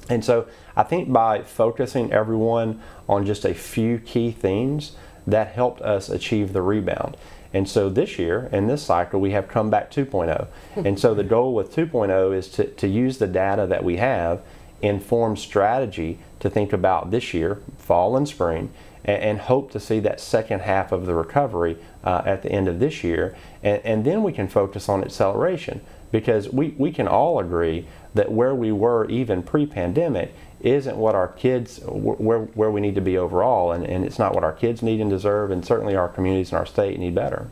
And 0.09 0.25
so 0.25 0.47
I 0.77 0.83
think 0.83 1.13
by 1.13 1.43
focusing 1.43 2.13
everyone 2.13 2.83
on 3.09 3.25
just 3.25 3.45
a 3.45 3.55
few 3.55 3.99
key 3.99 4.33
things, 4.33 4.93
that 5.27 5.49
helped 5.49 5.81
us 5.83 6.09
achieve 6.09 6.53
the 6.53 6.63
rebound. 6.63 7.17
And 7.53 7.69
so 7.69 7.89
this 7.89 8.19
year, 8.19 8.49
in 8.53 8.67
this 8.67 8.83
cycle, 8.83 9.21
we 9.21 9.31
have 9.31 9.49
Comeback 9.49 9.91
2.0. 9.91 10.49
and 10.77 10.99
so 10.99 11.15
the 11.15 11.25
goal 11.25 11.55
with 11.55 11.75
2.0 11.75 12.37
is 12.37 12.49
to, 12.49 12.67
to 12.67 12.89
use 12.89 13.19
the 13.19 13.27
data 13.27 13.67
that 13.67 13.85
we 13.85 13.97
have, 13.99 14.43
inform 14.83 15.37
strategy 15.37 16.19
to 16.41 16.51
think 16.51 16.73
about 16.73 17.11
this 17.11 17.33
year, 17.33 17.63
fall 17.79 18.17
and 18.17 18.29
spring, 18.29 18.71
and, 19.05 19.23
and 19.23 19.41
hope 19.41 19.71
to 19.73 19.81
see 19.81 20.01
that 20.01 20.21
second 20.21 20.61
half 20.61 20.93
of 20.93 21.07
the 21.07 21.15
recovery 21.15 21.77
uh, 22.03 22.23
at 22.25 22.43
the 22.43 22.51
end 22.51 22.69
of 22.69 22.79
this 22.79 23.05
year. 23.05 23.37
And, 23.63 23.81
and 23.85 24.05
then 24.05 24.23
we 24.23 24.33
can 24.33 24.49
focus 24.49 24.89
on 24.89 25.03
acceleration 25.03 25.81
because 26.11 26.49
we, 26.49 26.69
we 26.79 26.93
can 26.93 27.09
all 27.09 27.39
agree 27.39 27.87
that 28.15 28.31
where 28.31 28.55
we 28.55 28.71
were 28.71 29.07
even 29.07 29.43
pre-pandemic 29.43 30.33
isn't 30.61 30.97
what 30.97 31.15
our 31.15 31.29
kids 31.29 31.81
where, 31.85 32.41
where 32.41 32.71
we 32.71 32.81
need 32.81 32.95
to 32.95 33.01
be 33.01 33.19
overall 33.19 33.73
and, 33.73 33.85
and 33.85 34.05
it's 34.05 34.19
not 34.19 34.35
what 34.35 34.45
our 34.45 34.53
kids 34.53 34.83
need 34.83 35.01
and 35.01 35.11
deserve 35.11 35.51
and 35.51 35.67
certainly 35.67 35.95
our 35.95 36.09
communities 36.09 36.51
and 36.53 36.59
our 36.59 36.65
state 36.65 36.99
need 36.99 37.15
better 37.15 37.49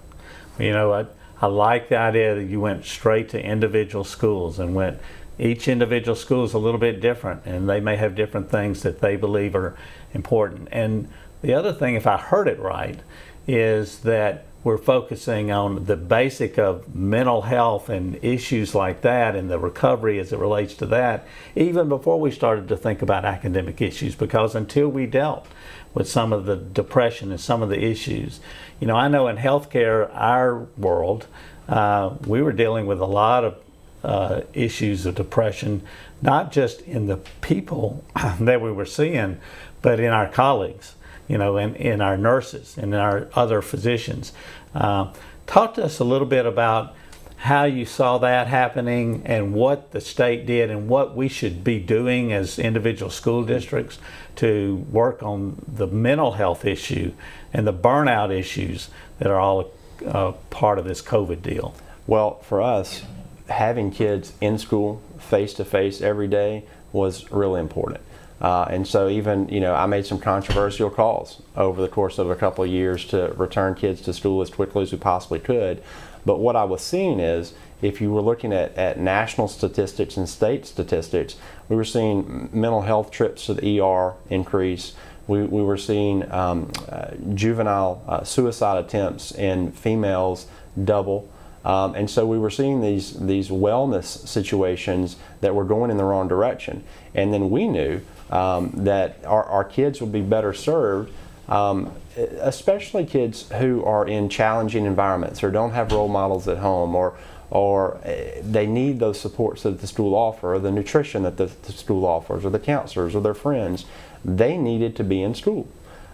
you 0.58 0.72
know 0.72 0.92
I, 0.92 1.06
I 1.42 1.46
like 1.46 1.90
the 1.90 1.98
idea 1.98 2.36
that 2.36 2.44
you 2.44 2.60
went 2.60 2.86
straight 2.86 3.28
to 3.30 3.44
individual 3.44 4.04
schools 4.04 4.58
and 4.58 4.74
went 4.74 4.98
each 5.38 5.66
individual 5.66 6.14
school 6.14 6.44
is 6.44 6.52
a 6.52 6.58
little 6.58 6.78
bit 6.78 7.00
different, 7.00 7.44
and 7.46 7.68
they 7.68 7.80
may 7.80 7.96
have 7.96 8.14
different 8.14 8.50
things 8.50 8.82
that 8.82 9.00
they 9.00 9.16
believe 9.16 9.54
are 9.54 9.76
important. 10.12 10.68
And 10.70 11.08
the 11.42 11.54
other 11.54 11.72
thing, 11.72 11.96
if 11.96 12.06
I 12.06 12.16
heard 12.16 12.48
it 12.48 12.58
right, 12.58 12.98
is 13.46 13.98
that 14.00 14.46
we're 14.64 14.78
focusing 14.78 15.50
on 15.50 15.86
the 15.86 15.96
basic 15.96 16.56
of 16.56 16.94
mental 16.94 17.42
health 17.42 17.88
and 17.88 18.16
issues 18.22 18.76
like 18.76 19.00
that 19.02 19.34
and 19.34 19.50
the 19.50 19.58
recovery 19.58 20.20
as 20.20 20.32
it 20.32 20.38
relates 20.38 20.74
to 20.74 20.86
that, 20.86 21.26
even 21.56 21.88
before 21.88 22.20
we 22.20 22.30
started 22.30 22.68
to 22.68 22.76
think 22.76 23.02
about 23.02 23.24
academic 23.24 23.80
issues, 23.80 24.14
because 24.14 24.54
until 24.54 24.88
we 24.88 25.04
dealt 25.04 25.46
with 25.94 26.08
some 26.08 26.32
of 26.32 26.46
the 26.46 26.56
depression 26.56 27.32
and 27.32 27.40
some 27.40 27.60
of 27.60 27.68
the 27.68 27.84
issues, 27.84 28.38
you 28.78 28.86
know, 28.86 28.94
I 28.94 29.08
know 29.08 29.26
in 29.26 29.36
healthcare, 29.36 30.08
our 30.14 30.60
world, 30.76 31.26
uh, 31.68 32.14
we 32.24 32.40
were 32.40 32.52
dealing 32.52 32.86
with 32.86 33.00
a 33.00 33.06
lot 33.06 33.44
of 33.44 33.56
uh, 34.04 34.42
issues 34.52 35.06
of 35.06 35.16
depression, 35.16 35.82
not 36.20 36.52
just 36.52 36.82
in 36.82 37.06
the 37.06 37.18
people 37.40 38.04
that 38.40 38.60
we 38.60 38.70
were 38.70 38.86
seeing, 38.86 39.40
but 39.80 39.98
in 39.98 40.10
our 40.10 40.28
colleagues 40.28 40.94
you 41.28 41.38
know, 41.38 41.56
in, 41.56 41.74
in 41.76 42.00
our 42.00 42.16
nurses 42.16 42.76
and 42.76 42.94
in 42.94 43.00
our 43.00 43.28
other 43.34 43.62
physicians. 43.62 44.32
Uh, 44.74 45.12
talk 45.46 45.74
to 45.74 45.84
us 45.84 45.98
a 45.98 46.04
little 46.04 46.26
bit 46.26 46.46
about 46.46 46.94
how 47.42 47.64
you 47.64 47.84
saw 47.84 48.18
that 48.18 48.46
happening 48.46 49.20
and 49.24 49.52
what 49.52 49.90
the 49.90 50.00
state 50.00 50.46
did 50.46 50.70
and 50.70 50.88
what 50.88 51.16
we 51.16 51.26
should 51.26 51.64
be 51.64 51.80
doing 51.80 52.32
as 52.32 52.56
individual 52.56 53.10
school 53.10 53.42
districts 53.42 53.98
to 54.36 54.86
work 54.90 55.22
on 55.24 55.60
the 55.66 55.88
mental 55.88 56.32
health 56.32 56.64
issue 56.64 57.12
and 57.52 57.66
the 57.66 57.72
burnout 57.72 58.30
issues 58.30 58.90
that 59.18 59.28
are 59.28 59.40
all 59.40 59.72
uh, 60.06 60.30
part 60.50 60.78
of 60.78 60.84
this 60.84 61.02
COVID 61.02 61.42
deal. 61.42 61.74
Well, 62.06 62.38
for 62.42 62.62
us, 62.62 63.02
having 63.48 63.90
kids 63.90 64.32
in 64.40 64.56
school 64.56 65.02
face 65.18 65.52
to 65.54 65.64
face 65.64 66.00
every 66.00 66.28
day 66.28 66.64
was 66.92 67.30
really 67.32 67.60
important. 67.60 68.02
Uh, 68.42 68.66
and 68.70 68.88
so 68.88 69.08
even, 69.08 69.48
you 69.48 69.60
know, 69.60 69.72
I 69.72 69.86
made 69.86 70.04
some 70.04 70.18
controversial 70.18 70.90
calls 70.90 71.40
over 71.56 71.80
the 71.80 71.88
course 71.88 72.18
of 72.18 72.28
a 72.28 72.34
couple 72.34 72.64
of 72.64 72.70
years 72.70 73.04
to 73.06 73.32
return 73.36 73.76
kids 73.76 74.00
to 74.02 74.12
school 74.12 74.42
as 74.42 74.50
quickly 74.50 74.82
as 74.82 74.90
we 74.90 74.98
possibly 74.98 75.38
could. 75.38 75.80
But 76.26 76.40
what 76.40 76.56
I 76.56 76.64
was 76.64 76.82
seeing 76.82 77.20
is 77.20 77.54
if 77.82 78.00
you 78.00 78.10
were 78.12 78.20
looking 78.20 78.52
at, 78.52 78.76
at 78.76 78.98
national 78.98 79.46
statistics 79.46 80.16
and 80.16 80.28
state 80.28 80.66
statistics, 80.66 81.36
we 81.68 81.76
were 81.76 81.84
seeing 81.84 82.50
mental 82.52 82.82
health 82.82 83.12
trips 83.12 83.46
to 83.46 83.54
the 83.54 83.80
ER 83.80 84.14
increase. 84.28 84.94
We, 85.28 85.44
we 85.44 85.62
were 85.62 85.76
seeing 85.76 86.30
um, 86.32 86.72
uh, 86.88 87.12
juvenile 87.34 88.02
uh, 88.08 88.24
suicide 88.24 88.84
attempts 88.84 89.30
in 89.30 89.70
females 89.70 90.46
double. 90.82 91.30
Um, 91.64 91.94
and 91.94 92.10
so 92.10 92.26
we 92.26 92.38
were 92.38 92.50
seeing 92.50 92.80
these, 92.80 93.18
these 93.18 93.48
wellness 93.48 94.26
situations 94.26 95.16
that 95.40 95.54
were 95.54 95.64
going 95.64 95.90
in 95.90 95.96
the 95.96 96.04
wrong 96.04 96.28
direction. 96.28 96.82
And 97.14 97.32
then 97.32 97.50
we 97.50 97.68
knew 97.68 98.00
um, 98.30 98.72
that 98.74 99.24
our, 99.24 99.44
our 99.44 99.64
kids 99.64 100.00
would 100.00 100.12
be 100.12 100.22
better 100.22 100.52
served, 100.52 101.12
um, 101.48 101.92
especially 102.16 103.06
kids 103.06 103.48
who 103.52 103.84
are 103.84 104.06
in 104.06 104.28
challenging 104.28 104.86
environments 104.86 105.42
or 105.44 105.50
don't 105.50 105.72
have 105.72 105.92
role 105.92 106.08
models 106.08 106.48
at 106.48 106.58
home 106.58 106.94
or 106.94 107.16
or 107.52 108.00
eh, 108.04 108.40
they 108.42 108.66
need 108.66 108.98
those 108.98 109.20
supports 109.20 109.62
that 109.64 109.82
the 109.82 109.86
school 109.86 110.14
offers, 110.14 110.56
or 110.56 110.58
the 110.58 110.70
nutrition 110.70 111.22
that 111.22 111.36
the, 111.36 111.50
the, 111.64 111.72
school 111.72 112.06
offers, 112.06 112.46
or 112.46 112.50
the 112.50 112.58
counselors, 112.58 113.14
or 113.14 113.20
their 113.20 113.34
friends. 113.34 113.84
They 114.24 114.56
needed 114.56 114.96
to 114.96 115.04
be 115.04 115.20
in 115.20 115.34
school. 115.34 115.68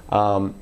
Um, 0.08 0.56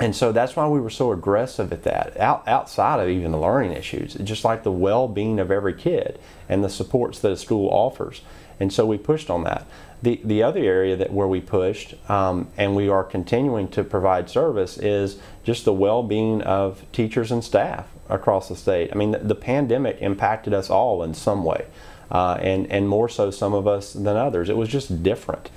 and 0.00 0.16
so 0.16 0.32
that's 0.32 0.56
why 0.56 0.66
we 0.66 0.80
were 0.80 0.90
so 0.90 1.12
aggressive 1.12 1.72
at 1.72 1.82
that, 1.82 2.18
out, 2.18 2.48
outside 2.48 3.00
of 3.00 3.08
even 3.08 3.32
the 3.32 3.38
learning 3.38 3.72
issues, 3.72 4.14
just 4.14 4.44
like 4.44 4.62
the 4.62 4.72
well 4.72 5.06
being 5.06 5.38
of 5.38 5.50
every 5.50 5.74
kid 5.74 6.18
and 6.48 6.64
the 6.64 6.70
supports 6.70 7.18
that 7.20 7.32
a 7.32 7.36
school 7.36 7.68
offers. 7.68 8.22
And 8.58 8.72
so 8.72 8.86
we 8.86 8.98
pushed 8.98 9.30
on 9.30 9.44
that. 9.44 9.66
The, 10.02 10.20
the 10.24 10.42
other 10.42 10.60
area 10.60 10.96
that 10.96 11.12
where 11.12 11.28
we 11.28 11.40
pushed 11.40 11.94
um, 12.10 12.48
and 12.56 12.74
we 12.74 12.88
are 12.88 13.04
continuing 13.04 13.68
to 13.68 13.84
provide 13.84 14.30
service 14.30 14.78
is 14.78 15.18
just 15.44 15.66
the 15.66 15.74
well-being 15.74 16.40
of 16.42 16.84
teachers 16.92 17.30
and 17.30 17.44
staff 17.44 17.86
across 18.08 18.48
the 18.48 18.56
state. 18.56 18.90
I 18.92 18.96
mean, 18.96 19.10
the, 19.10 19.18
the 19.18 19.34
pandemic 19.34 19.98
impacted 20.00 20.54
us 20.54 20.70
all 20.70 21.02
in 21.02 21.12
some 21.12 21.44
way, 21.44 21.66
uh, 22.10 22.38
and 22.40 22.66
and 22.72 22.88
more 22.88 23.10
so 23.10 23.30
some 23.30 23.52
of 23.52 23.66
us 23.66 23.92
than 23.92 24.16
others. 24.16 24.48
It 24.48 24.56
was 24.56 24.70
just 24.70 25.02
different 25.02 25.50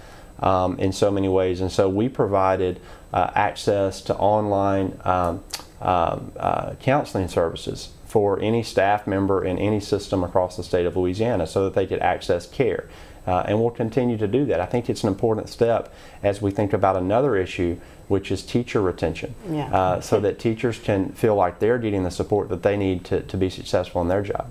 um, 0.44 0.78
in 0.78 0.92
so 0.92 1.10
many 1.10 1.28
ways, 1.28 1.62
and 1.62 1.72
so 1.72 1.90
we 1.90 2.10
provided 2.10 2.80
uh, 3.14 3.32
access 3.34 4.02
to 4.02 4.16
online 4.16 5.00
um, 5.04 5.44
um 5.82 6.32
uh, 6.38 6.76
counseling 6.80 7.28
services 7.28 7.90
for 8.06 8.40
any 8.40 8.64
staff 8.64 9.08
member 9.08 9.44
in 9.44 9.58
any 9.58 9.80
system 9.80 10.24
across 10.24 10.56
the 10.56 10.64
state 10.64 10.86
of 10.86 10.96
Louisiana, 10.96 11.48
so 11.48 11.64
that 11.64 11.74
they 11.74 11.88
could 11.88 12.00
access 12.00 12.46
care. 12.46 12.88
Uh, 13.26 13.44
and 13.48 13.60
we'll 13.60 13.72
continue 13.72 14.18
to 14.18 14.28
do 14.28 14.46
that. 14.46 14.60
I 14.60 14.66
think 14.66 14.90
it's 14.90 15.04
an 15.04 15.08
important 15.08 15.48
step 15.48 15.94
as 16.22 16.42
we 16.42 16.52
think 16.52 16.74
about 16.74 16.98
another 16.98 17.38
issue, 17.38 17.80
which 18.10 18.32
is 18.32 18.44
teacher 18.44 18.82
retention, 18.82 19.34
yeah. 19.50 19.74
uh, 19.74 20.02
so 20.02 20.20
that 20.20 20.40
teachers 20.40 20.78
can 20.78 21.14
feel 21.14 21.36
like 21.36 21.60
they're 21.60 21.80
getting 21.80 22.04
the 22.04 22.12
support 22.12 22.50
that 22.50 22.64
they 22.64 22.76
need 22.76 23.06
to, 23.06 23.22
to 23.22 23.38
be 23.38 23.50
successful 23.50 24.02
in 24.02 24.10
their 24.10 24.22
job. 24.22 24.50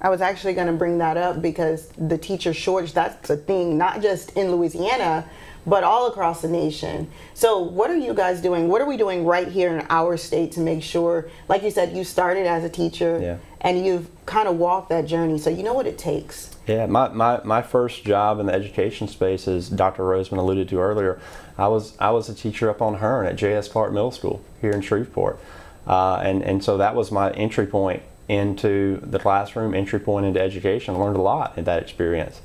I 0.00 0.10
was 0.10 0.20
actually 0.20 0.54
going 0.54 0.66
to 0.66 0.72
bring 0.74 0.98
that 0.98 1.16
up 1.16 1.40
because 1.40 1.88
the 1.96 2.18
teacher 2.18 2.52
shortage, 2.52 2.92
that's 2.92 3.30
a 3.30 3.36
thing, 3.36 3.78
not 3.78 4.02
just 4.02 4.36
in 4.36 4.50
Louisiana, 4.52 5.28
but 5.66 5.82
all 5.82 6.06
across 6.06 6.42
the 6.42 6.48
nation. 6.48 7.10
So, 7.34 7.58
what 7.58 7.90
are 7.90 7.96
you 7.96 8.14
guys 8.14 8.40
doing? 8.40 8.68
What 8.68 8.80
are 8.80 8.86
we 8.86 8.96
doing 8.96 9.24
right 9.24 9.48
here 9.48 9.76
in 9.76 9.86
our 9.90 10.16
state 10.16 10.52
to 10.52 10.60
make 10.60 10.82
sure, 10.82 11.28
like 11.48 11.62
you 11.62 11.70
said, 11.70 11.96
you 11.96 12.04
started 12.04 12.46
as 12.46 12.62
a 12.62 12.68
teacher 12.68 13.18
yeah. 13.20 13.38
and 13.62 13.84
you've 13.84 14.08
kind 14.26 14.48
of 14.48 14.56
walked 14.56 14.90
that 14.90 15.06
journey, 15.06 15.38
so 15.38 15.50
you 15.50 15.62
know 15.62 15.74
what 15.74 15.86
it 15.86 15.98
takes? 15.98 16.54
Yeah, 16.66 16.86
my, 16.86 17.08
my, 17.08 17.40
my 17.44 17.62
first 17.62 18.04
job 18.04 18.38
in 18.38 18.46
the 18.46 18.52
education 18.52 19.08
space, 19.08 19.48
as 19.48 19.68
Dr. 19.68 20.02
Rozeman 20.02 20.38
alluded 20.38 20.68
to 20.68 20.78
earlier, 20.78 21.20
I 21.58 21.68
was 21.68 21.96
I 21.98 22.10
was 22.10 22.28
a 22.28 22.34
teacher 22.34 22.68
up 22.68 22.82
on 22.82 22.96
Hearne 22.96 23.26
at 23.26 23.36
J.S. 23.36 23.66
Clark 23.66 23.92
Middle 23.92 24.10
School 24.10 24.44
here 24.60 24.72
in 24.72 24.82
Shreveport, 24.82 25.38
uh, 25.86 26.16
and 26.16 26.42
and 26.42 26.62
so 26.62 26.76
that 26.76 26.94
was 26.94 27.10
my 27.10 27.30
entry 27.30 27.66
point 27.66 28.02
into 28.28 29.00
the 29.02 29.18
classroom, 29.18 29.74
entry 29.74 30.00
point 30.00 30.26
into 30.26 30.40
education. 30.40 30.98
Learned 30.98 31.16
a 31.16 31.22
lot 31.22 31.56
in 31.56 31.64
that 31.64 31.82
experience. 31.82 32.40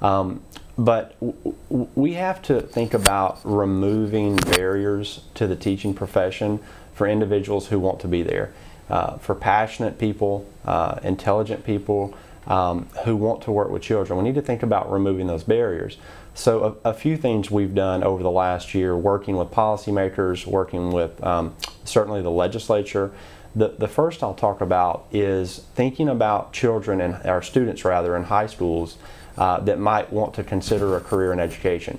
Um, 0.00 0.42
but 0.78 1.18
w- 1.20 1.56
we 1.94 2.14
have 2.14 2.42
to 2.42 2.60
think 2.60 2.94
about 2.94 3.40
removing 3.44 4.36
barriers 4.36 5.22
to 5.34 5.46
the 5.46 5.56
teaching 5.56 5.94
profession 5.94 6.60
for 6.94 7.06
individuals 7.06 7.68
who 7.68 7.78
want 7.78 8.00
to 8.00 8.08
be 8.08 8.22
there, 8.22 8.52
uh, 8.90 9.18
for 9.18 9.34
passionate 9.34 9.98
people, 9.98 10.46
uh, 10.64 10.98
intelligent 11.02 11.64
people 11.64 12.14
um, 12.46 12.88
who 13.04 13.16
want 13.16 13.42
to 13.42 13.52
work 13.52 13.70
with 13.70 13.82
children. 13.82 14.18
We 14.18 14.24
need 14.24 14.34
to 14.34 14.42
think 14.42 14.62
about 14.62 14.90
removing 14.90 15.26
those 15.26 15.42
barriers. 15.42 15.98
So, 16.34 16.78
a, 16.84 16.90
a, 16.90 16.94
few 16.94 17.16
things 17.16 17.50
we've 17.50 17.74
done 17.74 18.04
over 18.04 18.22
the 18.22 18.30
last 18.30 18.74
year 18.74 18.94
working 18.94 19.36
with 19.36 19.50
policymakers, 19.50 20.46
working 20.46 20.90
with 20.90 21.22
um, 21.24 21.56
certainly 21.84 22.20
the 22.20 22.30
legislature. 22.30 23.10
The, 23.56 23.68
the 23.68 23.88
first 23.88 24.22
I'll 24.22 24.34
talk 24.34 24.60
about 24.60 25.06
is 25.10 25.64
thinking 25.74 26.10
about 26.10 26.52
children 26.52 27.00
and 27.00 27.14
our 27.24 27.40
students 27.40 27.86
rather 27.86 28.14
in 28.14 28.24
high 28.24 28.48
schools 28.48 28.98
uh, 29.38 29.60
that 29.60 29.78
might 29.78 30.12
want 30.12 30.34
to 30.34 30.44
consider 30.44 30.94
a 30.94 31.00
career 31.00 31.32
in 31.32 31.40
education. 31.40 31.98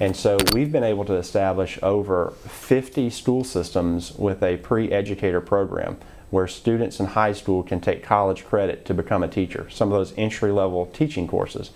And 0.00 0.14
so 0.14 0.36
we've 0.52 0.70
been 0.70 0.84
able 0.84 1.06
to 1.06 1.14
establish 1.14 1.78
over 1.82 2.34
50 2.46 3.08
school 3.08 3.42
systems 3.42 4.12
with 4.16 4.42
a 4.42 4.58
pre 4.58 4.92
educator 4.92 5.40
program 5.40 5.96
where 6.28 6.46
students 6.46 7.00
in 7.00 7.06
high 7.06 7.32
school 7.32 7.62
can 7.62 7.80
take 7.80 8.02
college 8.02 8.44
credit 8.44 8.84
to 8.84 8.92
become 8.92 9.22
a 9.22 9.28
teacher, 9.28 9.66
some 9.70 9.90
of 9.90 9.98
those 9.98 10.12
entry 10.18 10.52
level 10.52 10.84
teaching 10.84 11.26
courses. 11.26 11.70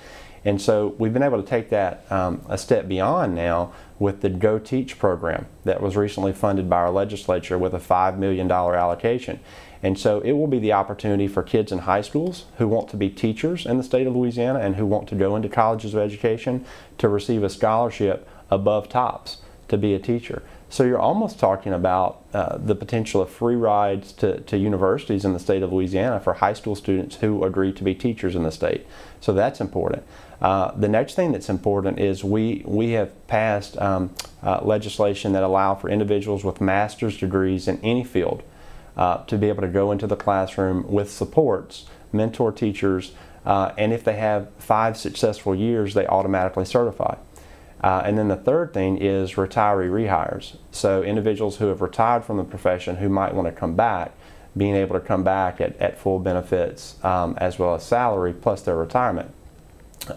And 0.45 0.61
so 0.61 0.95
we've 0.99 1.13
been 1.13 1.23
able 1.23 1.41
to 1.41 1.49
take 1.49 1.71
that 1.71 2.11
um, 2.11 2.45
a 2.49 2.59
step 2.59 2.89
beyond 2.89 3.35
now 3.35 3.73
with 3.99 4.21
the 4.21 4.29
Go 4.29 4.59
Teach 4.59 4.99
program 4.99 5.47
that 5.65 5.81
was 5.81 5.97
recently 5.97 6.33
funded 6.33 6.69
by 6.69 6.79
our 6.79 6.91
legislature 6.91 7.57
with 7.57 7.75
a 7.75 7.79
$5 7.79 8.19
million 8.19 8.51
allocation. 8.51 9.39
And 9.83 9.99
so 9.99 10.21
it 10.21 10.33
will 10.33 10.47
be 10.47 10.59
the 10.59 10.73
opportunity 10.73 11.27
for 11.29 11.43
kids 11.43 11.73
in 11.73 11.81
high 11.81 12.03
schools 12.03 12.47
who 12.59 12.69
want 12.69 12.89
to 12.91 12.97
be 12.97 13.11
teachers 13.11 13.67
in 13.67 13.79
the 13.79 13.83
state 13.83 14.07
of 14.07 14.15
Louisiana 14.15 14.61
and 14.61 14.77
who 14.77 14.87
want 14.87 15.09
to 15.09 15.15
go 15.15 15.35
into 15.37 15.49
colleges 15.49 15.95
of 15.95 16.01
education 16.01 16.65
to 16.99 17.09
receive 17.09 17.43
a 17.43 17.51
scholarship 17.51 18.29
above 18.51 18.89
TOPS 18.89 19.39
to 19.69 19.77
be 19.77 19.95
a 19.95 19.99
teacher. 19.99 20.43
So 20.73 20.85
you're 20.85 20.99
almost 20.99 21.39
talking 21.39 21.75
about 21.75 22.25
uh, 22.33 22.57
the 22.57 22.75
potential 22.75 23.21
of 23.21 23.29
free 23.29 23.57
rides 23.57 24.11
to, 24.15 24.41
to 24.41 24.57
universities 24.57 25.23
in 25.23 25.35
the 25.35 25.39
state 25.39 25.63
of 25.63 25.71
Louisiana 25.71 26.19
for 26.19 26.33
high 26.33 26.55
school 26.55 26.75
students 26.75 27.17
who 27.17 27.45
agree 27.45 27.75
to 27.75 27.85
be 27.85 27.95
teachers 27.95 28.35
in 28.35 28.43
the 28.43 28.51
state. 28.51 28.87
So 29.21 29.35
that's 29.35 29.61
important. 29.61 30.03
Uh, 30.41 30.71
the 30.71 30.89
next 30.89 31.13
thing 31.15 31.33
that's 31.33 31.51
important 31.51 31.99
is 31.99 32.25
we, 32.25 32.63
we 32.65 32.93
have 32.93 33.11
passed 33.27 33.77
um, 33.83 34.15
uh, 34.43 34.61
legislation 34.63 35.35
that 35.35 35.43
allow 35.43 35.75
for 35.75 35.91
individuals 35.91 36.43
with 36.43 36.59
master's 36.59 37.19
degrees 37.19 37.69
in 37.69 37.79
any 37.83 38.03
field 38.03 38.43
uh, 38.97 39.23
to 39.27 39.37
be 39.37 39.51
able 39.51 39.61
to 39.61 39.69
go 39.69 39.93
into 39.93 40.07
the 40.07 40.17
classroom 40.17 40.91
with 40.91 41.11
supports, 41.11 41.85
mentor 42.15 42.51
teachers, 42.51 43.13
uh, 43.45 43.73
and 43.77 43.93
if 43.93 44.05
they 44.05 44.17
have 44.17 44.49
five 44.57 44.97
successful 44.97 45.55
years, 45.55 45.93
they 45.93 46.07
automatically 46.07 46.65
certify. 46.65 47.15
Uh, 47.83 48.03
and 48.05 48.17
then 48.17 48.29
the 48.29 48.37
third 48.37 48.73
thing 48.73 48.97
is 48.99 49.33
retiree 49.33 49.91
rehires. 49.91 50.57
So 50.71 51.03
individuals 51.03 51.57
who 51.57 51.67
have 51.67 51.81
retired 51.81 52.25
from 52.25 52.37
the 52.37 52.45
profession 52.45 52.97
who 52.97 53.09
might 53.09 53.35
want 53.35 53.49
to 53.49 53.53
come 53.53 53.75
back, 53.75 54.13
being 54.57 54.77
able 54.77 54.95
to 54.95 55.05
come 55.05 55.25
back 55.25 55.61
at, 55.61 55.77
at 55.79 55.99
full 55.99 56.19
benefits 56.19 57.03
um, 57.05 57.35
as 57.39 57.59
well 57.59 57.75
as 57.75 57.85
salary 57.85 58.33
plus 58.33 58.63
their 58.63 58.77
retirement. 58.77 59.33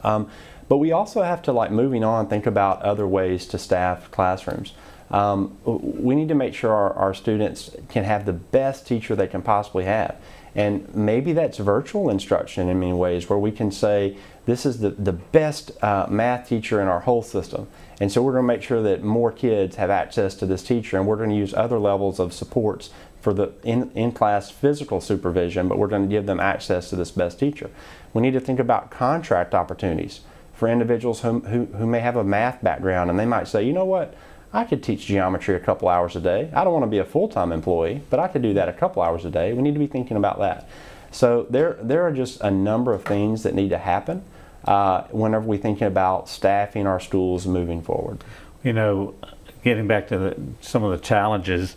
Um, 0.03 0.29
but 0.67 0.77
we 0.77 0.91
also 0.91 1.22
have 1.22 1.41
to, 1.43 1.51
like, 1.51 1.72
moving 1.72 2.03
on, 2.03 2.27
think 2.27 2.45
about 2.45 2.81
other 2.81 3.07
ways 3.07 3.45
to 3.48 3.57
staff 3.57 4.10
classrooms. 4.12 4.74
Um, 5.12 5.57
we 5.63 6.15
need 6.15 6.27
to 6.29 6.36
make 6.36 6.55
sure 6.55 6.72
our, 6.72 6.93
our 6.93 7.13
students 7.13 7.75
can 7.89 8.03
have 8.03 8.25
the 8.25 8.34
best 8.34 8.88
teacher 8.88 9.15
they 9.15 9.27
can 9.27 9.43
possibly 9.43 9.86
have. 9.86 10.15
And 10.55 10.93
maybe 10.95 11.33
that's 11.33 11.57
virtual 11.57 12.09
instruction 12.09 12.69
in 12.69 12.79
many 12.79 12.93
ways, 12.93 13.29
where 13.29 13.39
we 13.39 13.51
can 13.51 13.71
say, 13.71 14.15
this 14.45 14.65
is 14.65 14.79
the, 14.79 14.91
the 14.91 15.12
best 15.12 15.71
uh, 15.83 16.07
math 16.09 16.47
teacher 16.47 16.81
in 16.81 16.88
our 16.88 17.01
whole 17.01 17.24
system. 17.24 17.67
And 18.00 18.12
so 18.12 18.21
we're 18.21 18.33
going 18.33 18.43
to 18.43 18.47
make 18.47 18.62
sure 18.62 18.81
that 18.81 19.03
more 19.03 19.31
kids 19.31 19.75
have 19.75 19.89
access 19.89 20.35
to 20.35 20.45
this 20.45 20.63
teacher, 20.63 20.97
and 20.97 21.07
we're 21.07 21.17
going 21.17 21.29
to 21.29 21.35
use 21.35 21.53
other 21.53 21.79
levels 21.79 22.19
of 22.19 22.33
supports 22.33 22.89
for 23.19 23.33
the 23.33 23.51
in, 23.63 23.89
in 23.95 24.12
class 24.12 24.51
physical 24.51 25.01
supervision, 25.01 25.67
but 25.67 25.77
we're 25.77 25.88
going 25.88 26.03
to 26.03 26.07
give 26.07 26.27
them 26.27 26.39
access 26.39 26.89
to 26.91 26.95
this 26.95 27.09
best 27.12 27.39
teacher. 27.39 27.71
We 28.13 28.21
need 28.21 28.33
to 28.33 28.39
think 28.39 28.59
about 28.59 28.91
contract 28.91 29.55
opportunities 29.55 30.21
for 30.53 30.67
individuals 30.69 31.21
who, 31.21 31.39
who, 31.39 31.65
who 31.65 31.88
may 31.88 32.00
have 32.00 32.15
a 32.15 32.24
math 32.24 32.63
background 32.63 33.09
and 33.09 33.19
they 33.19 33.25
might 33.25 33.47
say, 33.47 33.63
you 33.63 33.74
know 33.74 33.83
what, 33.83 34.13
I 34.55 34.63
could 34.63 34.81
teach 34.81 35.05
geometry 35.05 35.53
a 35.55 35.59
couple 35.59 35.89
hours 35.89 36.15
a 36.15 36.21
day. 36.21 36.50
I 36.55 36.63
don't 36.63 36.71
want 36.71 36.83
to 36.83 36.89
be 36.89 37.00
a 37.00 37.05
full 37.05 37.27
time 37.27 37.51
employee, 37.51 38.01
but 38.09 38.21
I 38.21 38.29
could 38.29 38.41
do 38.41 38.53
that 38.53 38.69
a 38.69 38.74
couple 38.74 39.01
hours 39.01 39.25
a 39.25 39.29
day. 39.29 39.51
We 39.51 39.62
need 39.62 39.74
to 39.74 39.79
be 39.79 39.88
thinking 39.88 40.15
about 40.15 40.39
that. 40.39 40.69
So 41.12 41.45
there, 41.50 41.77
there 41.81 42.03
are 42.03 42.12
just 42.12 42.39
a 42.39 42.50
number 42.50 42.93
of 42.93 43.03
things 43.03 43.43
that 43.43 43.53
need 43.53 43.71
to 43.71 43.77
happen 43.77 44.24
uh, 44.63 45.03
whenever 45.12 45.45
we're 45.45 45.59
thinking 45.59 45.88
about 45.88 46.29
staffing 46.29 46.88
our 46.88 47.01
schools 47.01 47.45
moving 47.45 47.81
forward. 47.81 48.24
You 48.63 48.71
know, 48.71 49.13
getting 49.62 49.88
back 49.88 50.07
to 50.07 50.17
the, 50.17 50.38
some 50.62 50.85
of 50.85 50.91
the 50.91 51.05
challenges 51.05 51.75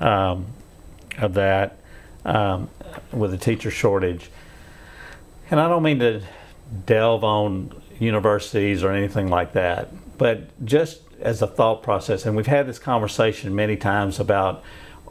um, 0.00 0.46
of 1.18 1.34
that 1.34 1.78
um, 2.24 2.68
with 3.12 3.30
the 3.30 3.38
teacher 3.38 3.70
shortage, 3.70 4.30
and 5.48 5.60
I 5.60 5.68
don't 5.68 5.84
mean 5.84 6.00
to 6.00 6.22
delve 6.86 7.22
on 7.22 7.82
universities 8.00 8.82
or 8.82 8.90
anything 8.90 9.28
like 9.28 9.52
that, 9.52 9.90
but 10.18 10.64
just 10.66 11.02
as 11.20 11.42
a 11.42 11.46
thought 11.46 11.82
process, 11.82 12.26
and 12.26 12.36
we've 12.36 12.46
had 12.46 12.66
this 12.66 12.78
conversation 12.78 13.54
many 13.54 13.76
times 13.76 14.20
about 14.20 14.62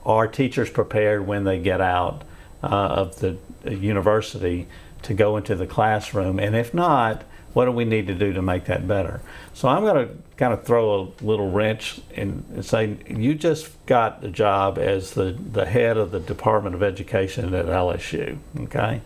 are 0.05 0.27
teachers 0.27 0.69
prepared 0.69 1.25
when 1.25 1.43
they 1.43 1.59
get 1.59 1.81
out 1.81 2.23
uh, 2.63 2.67
of 2.67 3.19
the 3.19 3.37
university 3.65 4.67
to 5.01 5.13
go 5.13 5.37
into 5.37 5.55
the 5.55 5.67
classroom, 5.67 6.39
and 6.39 6.55
if 6.55 6.73
not, 6.73 7.23
what 7.53 7.65
do 7.65 7.71
we 7.71 7.85
need 7.85 8.05
to 8.07 8.13
do 8.13 8.33
to 8.33 8.41
make 8.41 8.65
that 8.65 8.85
better? 8.85 9.21
So 9.53 9.69
I'm 9.69 9.83
going 9.83 10.07
to 10.07 10.13
kind 10.35 10.51
of 10.51 10.65
throw 10.65 10.93
a 10.93 11.23
little 11.23 11.49
wrench 11.49 12.01
and 12.13 12.65
say, 12.65 12.97
you 13.07 13.33
just 13.33 13.73
got 13.85 14.21
the 14.21 14.27
job 14.27 14.77
as 14.77 15.11
the, 15.11 15.31
the 15.31 15.65
head 15.65 15.95
of 15.95 16.11
the 16.11 16.19
Department 16.19 16.75
of 16.75 16.83
Education 16.83 17.53
at 17.53 17.65
LSU, 17.65 18.37
okay? 18.59 18.99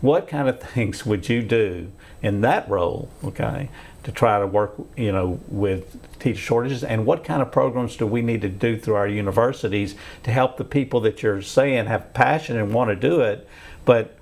What 0.00 0.28
kind 0.28 0.48
of 0.48 0.60
things 0.74 1.04
would 1.06 1.28
you 1.28 1.42
do 1.42 1.90
in 2.22 2.40
that 2.42 2.68
role, 2.68 3.08
okay, 3.24 3.70
to 4.02 4.12
try 4.12 4.38
to 4.38 4.46
work, 4.46 4.74
you 4.96 5.12
know, 5.12 5.40
with 5.48 5.98
teacher 6.18 6.40
shortages, 6.40 6.82
and 6.82 7.04
what 7.04 7.24
kind 7.24 7.42
of 7.42 7.52
programs 7.52 7.96
do 7.96 8.06
we 8.06 8.22
need 8.22 8.40
to 8.42 8.48
do 8.48 8.78
through 8.78 8.94
our 8.94 9.08
universities 9.08 9.94
to 10.22 10.30
help 10.30 10.56
the 10.56 10.64
people 10.64 11.00
that 11.00 11.22
you're 11.22 11.42
saying 11.42 11.86
have 11.86 12.12
passion 12.14 12.56
and 12.56 12.72
want 12.72 12.88
to 12.88 12.96
do 12.96 13.20
it, 13.20 13.46
but 13.84 14.16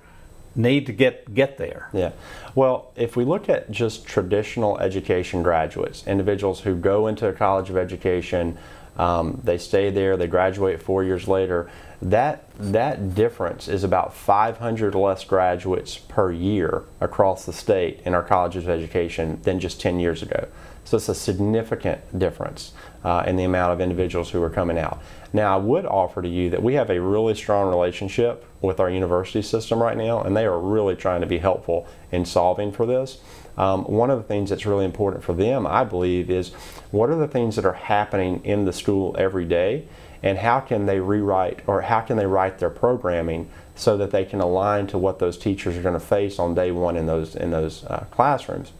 need 0.55 0.85
to 0.85 0.91
get 0.93 1.33
get 1.33 1.57
there. 1.57 1.89
Yeah. 1.93 2.11
Well, 2.55 2.91
if 2.95 3.15
we 3.15 3.23
look 3.23 3.49
at 3.49 3.71
just 3.71 4.05
traditional 4.05 4.77
education 4.79 5.43
graduates, 5.43 6.05
individuals 6.07 6.61
who 6.61 6.75
go 6.75 7.07
into 7.07 7.27
a 7.27 7.33
college 7.33 7.69
of 7.69 7.77
education, 7.77 8.57
um, 8.97 9.39
they 9.43 9.57
stay 9.57 9.89
there, 9.89 10.17
they 10.17 10.27
graduate 10.27 10.81
four 10.81 11.03
years 11.03 11.27
later. 11.27 11.69
That 12.01 12.45
that 12.57 13.13
difference 13.13 13.67
is 13.67 13.83
about 13.83 14.13
500 14.13 14.95
less 14.95 15.23
graduates 15.25 15.97
per 15.97 16.31
year 16.31 16.83
across 17.01 17.45
the 17.45 17.53
state 17.53 18.01
in 18.05 18.13
our 18.13 18.23
colleges 18.23 18.63
of 18.65 18.69
education 18.69 19.41
than 19.43 19.59
just 19.59 19.81
10 19.81 19.99
years 19.99 20.21
ago. 20.21 20.47
So 20.85 20.97
it's 20.97 21.09
a 21.09 21.15
significant 21.15 22.17
difference 22.17 22.73
uh, 23.03 23.23
in 23.27 23.35
the 23.35 23.43
amount 23.43 23.73
of 23.73 23.81
individuals 23.81 24.31
who 24.31 24.41
are 24.41 24.49
coming 24.49 24.77
out. 24.77 25.01
Now, 25.31 25.55
I 25.55 25.57
would 25.61 25.85
offer 25.85 26.21
to 26.21 26.27
you 26.27 26.49
that 26.49 26.63
we 26.63 26.73
have 26.73 26.89
a 26.89 26.99
really 26.99 27.35
strong 27.35 27.69
relationship 27.69 28.45
with 28.61 28.79
our 28.79 28.89
university 28.89 29.41
system 29.41 29.81
right 29.81 29.95
now, 29.95 30.21
and 30.21 30.35
they 30.35 30.45
are 30.45 30.59
really 30.59 30.95
trying 30.95 31.21
to 31.21 31.27
be 31.27 31.37
helpful 31.37 31.87
in 32.11 32.25
solving 32.25 32.71
for 32.71 32.85
this. 32.85 33.19
Um, 33.57 33.83
one 33.83 34.09
of 34.09 34.17
the 34.17 34.23
things 34.23 34.49
that's 34.49 34.65
really 34.65 34.85
important 34.85 35.23
for 35.23 35.33
them, 35.33 35.67
I 35.67 35.83
believe, 35.83 36.31
is 36.31 36.49
what 36.91 37.09
are 37.09 37.17
the 37.17 37.27
things 37.27 37.55
that 37.57 37.65
are 37.65 37.73
happening 37.73 38.43
in 38.43 38.65
the 38.65 38.73
school 38.73 39.15
every 39.19 39.45
day, 39.45 39.85
and 40.21 40.37
how 40.39 40.59
can 40.59 40.85
they 40.85 40.99
rewrite 40.99 41.61
or 41.67 41.83
how 41.83 42.01
can 42.01 42.17
they 42.17 42.25
write 42.25 42.59
their 42.59 42.69
programming 42.69 43.49
so 43.75 43.95
that 43.97 44.11
they 44.11 44.25
can 44.25 44.41
align 44.41 44.87
to 44.87 44.97
what 44.97 45.19
those 45.19 45.37
teachers 45.37 45.77
are 45.77 45.81
going 45.81 45.93
to 45.93 45.99
face 45.99 46.37
on 46.39 46.53
day 46.53 46.71
one 46.71 46.97
in 46.97 47.05
those 47.05 47.35
in 47.35 47.51
those 47.51 47.85
uh, 47.85 48.05
classrooms 48.11 48.71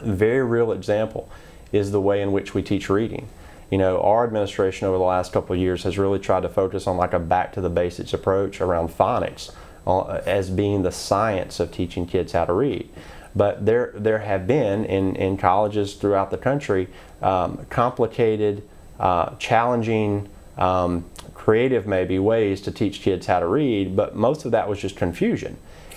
very 0.00 0.44
real 0.44 0.72
example 0.72 1.28
is 1.72 1.90
the 1.90 2.00
way 2.00 2.22
in 2.22 2.32
which 2.32 2.54
we 2.54 2.62
teach 2.62 2.88
reading. 2.88 3.28
You 3.70 3.78
know, 3.78 4.00
our 4.00 4.24
administration 4.24 4.86
over 4.86 4.96
the 4.96 5.04
last 5.04 5.32
couple 5.32 5.54
of 5.54 5.60
years 5.60 5.82
has 5.82 5.98
really 5.98 6.18
tried 6.18 6.42
to 6.42 6.48
focus 6.48 6.86
on 6.86 6.96
like 6.96 7.12
a 7.12 7.18
back 7.18 7.52
to 7.54 7.60
the 7.60 7.70
basics 7.70 8.12
approach 8.12 8.60
around 8.60 8.90
phonics 8.90 9.52
uh, 9.86 10.20
as 10.26 10.50
being 10.50 10.82
the 10.82 10.92
science 10.92 11.58
of 11.58 11.72
teaching 11.72 12.06
kids 12.06 12.32
how 12.32 12.44
to 12.44 12.52
read. 12.52 12.88
But 13.34 13.66
there, 13.66 13.92
there 13.94 14.20
have 14.20 14.46
been 14.46 14.84
in, 14.84 15.16
in 15.16 15.36
colleges 15.36 15.94
throughout 15.94 16.30
the 16.30 16.38
country 16.38 16.88
um, 17.20 17.66
complicated, 17.68 18.66
uh, 19.00 19.34
challenging, 19.36 20.28
um, 20.56 21.04
creative 21.34 21.86
maybe 21.86 22.18
ways 22.18 22.60
to 22.62 22.70
teach 22.70 23.00
kids 23.02 23.26
how 23.26 23.40
to 23.40 23.46
read, 23.46 23.94
but 23.94 24.16
most 24.16 24.44
of 24.44 24.50
that 24.52 24.68
was 24.68 24.80
just 24.80 24.96
confusion. 24.96 25.56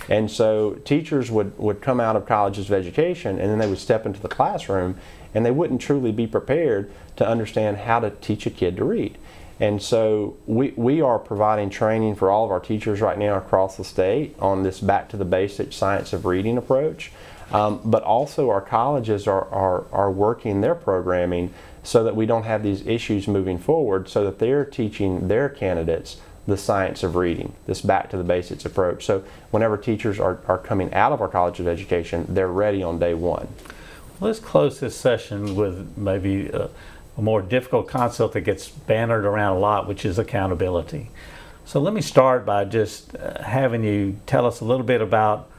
And 0.09 0.29
so 0.29 0.73
teachers 0.85 1.29
would, 1.29 1.57
would 1.57 1.81
come 1.81 1.99
out 1.99 2.15
of 2.15 2.25
colleges 2.25 2.65
of 2.65 2.73
education 2.73 3.39
and 3.39 3.49
then 3.49 3.59
they 3.59 3.67
would 3.67 3.77
step 3.77 4.05
into 4.05 4.19
the 4.19 4.27
classroom 4.27 4.97
and 5.33 5.45
they 5.45 5.51
wouldn't 5.51 5.81
truly 5.81 6.11
be 6.11 6.25
prepared 6.25 6.91
to 7.17 7.27
understand 7.27 7.77
how 7.77 7.99
to 7.99 8.09
teach 8.09 8.45
a 8.45 8.49
kid 8.49 8.77
to 8.77 8.85
read. 8.85 9.17
And 9.59 9.81
so 9.81 10.37
we, 10.47 10.73
we 10.75 11.01
are 11.01 11.19
providing 11.19 11.69
training 11.69 12.15
for 12.15 12.31
all 12.31 12.45
of 12.45 12.51
our 12.51 12.61
teachers 12.61 13.01
right 13.01 13.17
now 13.17 13.35
across 13.35 13.77
the 13.77 13.83
state 13.83 14.35
on 14.39 14.63
this 14.63 14.79
back 14.79 15.09
to 15.09 15.17
the 15.17 15.25
basic 15.25 15.73
science 15.73 16.13
of 16.13 16.25
reading 16.25 16.57
approach. 16.57 17.11
Um, 17.51 17.81
but 17.83 18.03
also 18.03 18.49
our 18.49 18.61
colleges 18.61 19.27
are, 19.27 19.47
are, 19.49 19.85
are 19.91 20.11
working 20.11 20.61
their 20.61 20.75
programming 20.75 21.53
so 21.83 22.03
that 22.03 22.15
we 22.15 22.25
don't 22.25 22.43
have 22.43 22.63
these 22.63 22.85
issues 22.85 23.27
moving 23.27 23.57
forward 23.57 24.09
so 24.09 24.23
that 24.25 24.39
they're 24.39 24.65
teaching 24.65 25.27
their 25.27 25.49
candidates 25.49 26.17
the 26.49 26.57
science 26.57 27.03
of 27.03 27.15
reading, 27.15 27.53
this 27.67 27.81
back 27.81 28.09
to 28.09 28.17
the 28.17 28.23
basics 28.23 28.65
approach. 28.65 29.05
So 29.05 29.23
whenever 29.51 29.77
teachers 29.77 30.19
are, 30.19 30.39
are 30.47 30.57
coming 30.57 30.93
out 30.93 31.11
of 31.11 31.21
our 31.21 31.27
college 31.27 31.59
of 31.59 31.67
education, 31.67 32.25
they're 32.27 32.47
ready 32.47 32.81
on 32.83 32.99
day 32.99 33.13
one. 33.13 33.47
Let's 34.19 34.39
close 34.39 34.79
this 34.79 34.95
session 34.95 35.55
with 35.55 35.95
maybe 35.95 36.47
a, 36.47 36.69
a 37.17 37.21
more 37.21 37.41
difficult 37.41 37.87
concept 37.87 38.33
that 38.33 38.41
gets 38.41 38.67
bannered 38.67 39.25
around 39.25 39.57
a 39.57 39.59
lot, 39.59 39.87
which 39.87 40.05
is 40.05 40.19
accountability. 40.19 41.11
So 41.65 41.79
let 41.79 41.93
me 41.93 42.01
start 42.01 42.45
by 42.45 42.65
just 42.65 43.15
uh, 43.15 43.43
having 43.43 43.83
you 43.83 44.19
tell 44.25 44.45
us 44.45 44.59
a 44.59 44.65
little 44.65 44.85
bit 44.85 45.01
about 45.01 45.49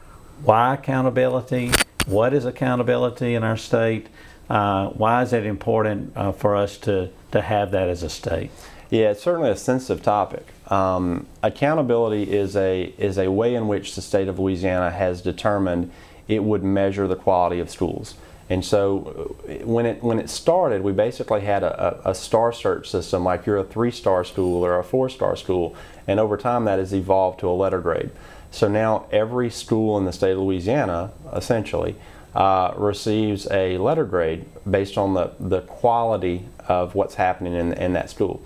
why 0.43 0.73
accountability, 0.73 1.71
what 2.05 2.33
is 2.33 2.45
accountability 2.45 3.33
in 3.33 3.43
our 3.43 3.57
state, 3.57 4.07
uh, 4.51 4.89
why 4.89 5.23
is 5.23 5.31
it 5.31 5.45
important 5.45 6.11
uh, 6.17 6.33
for 6.33 6.57
us 6.57 6.77
to, 6.77 7.09
to 7.31 7.41
have 7.41 7.71
that 7.71 7.87
as 7.87 8.03
a 8.03 8.09
state? 8.09 8.51
Yeah, 8.89 9.11
it's 9.11 9.23
certainly 9.23 9.49
a 9.49 9.55
sensitive 9.55 10.03
topic. 10.03 10.45
Um, 10.69 11.25
accountability 11.41 12.23
is 12.23 12.57
a 12.57 12.93
is 12.97 13.17
a 13.17 13.31
way 13.31 13.55
in 13.55 13.69
which 13.69 13.95
the 13.95 14.01
state 14.01 14.27
of 14.27 14.39
Louisiana 14.39 14.91
has 14.91 15.21
determined 15.21 15.89
it 16.27 16.43
would 16.43 16.63
measure 16.65 17.07
the 17.07 17.15
quality 17.15 17.61
of 17.61 17.69
schools. 17.69 18.15
And 18.49 18.65
so 18.65 19.37
uh, 19.47 19.65
when 19.65 19.85
it 19.85 20.03
when 20.03 20.19
it 20.19 20.29
started, 20.29 20.81
we 20.81 20.91
basically 20.91 21.41
had 21.41 21.63
a, 21.63 22.01
a, 22.09 22.13
star 22.13 22.51
search 22.51 22.89
system, 22.89 23.23
like 23.23 23.45
you're 23.45 23.57
a 23.57 23.63
three 23.63 23.91
star 23.91 24.25
school 24.25 24.65
or 24.65 24.77
a 24.77 24.83
four 24.83 25.07
star 25.07 25.37
school, 25.37 25.73
and 26.05 26.19
over 26.19 26.35
time 26.35 26.65
that 26.65 26.77
has 26.77 26.93
evolved 26.93 27.39
to 27.39 27.47
a 27.47 27.55
letter 27.55 27.79
grade. 27.79 28.09
So 28.51 28.67
now 28.67 29.05
every 29.13 29.49
school 29.49 29.97
in 29.97 30.03
the 30.03 30.11
state 30.11 30.33
of 30.33 30.39
Louisiana, 30.39 31.11
essentially, 31.31 31.95
uh, 32.35 32.73
receives 32.77 33.49
a 33.51 33.77
letter 33.77 34.05
grade 34.05 34.45
based 34.69 34.97
on 34.97 35.13
the, 35.13 35.31
the 35.39 35.61
quality 35.61 36.45
of 36.67 36.95
what's 36.95 37.15
happening 37.15 37.53
in, 37.53 37.73
in 37.73 37.93
that 37.93 38.09
school. 38.09 38.41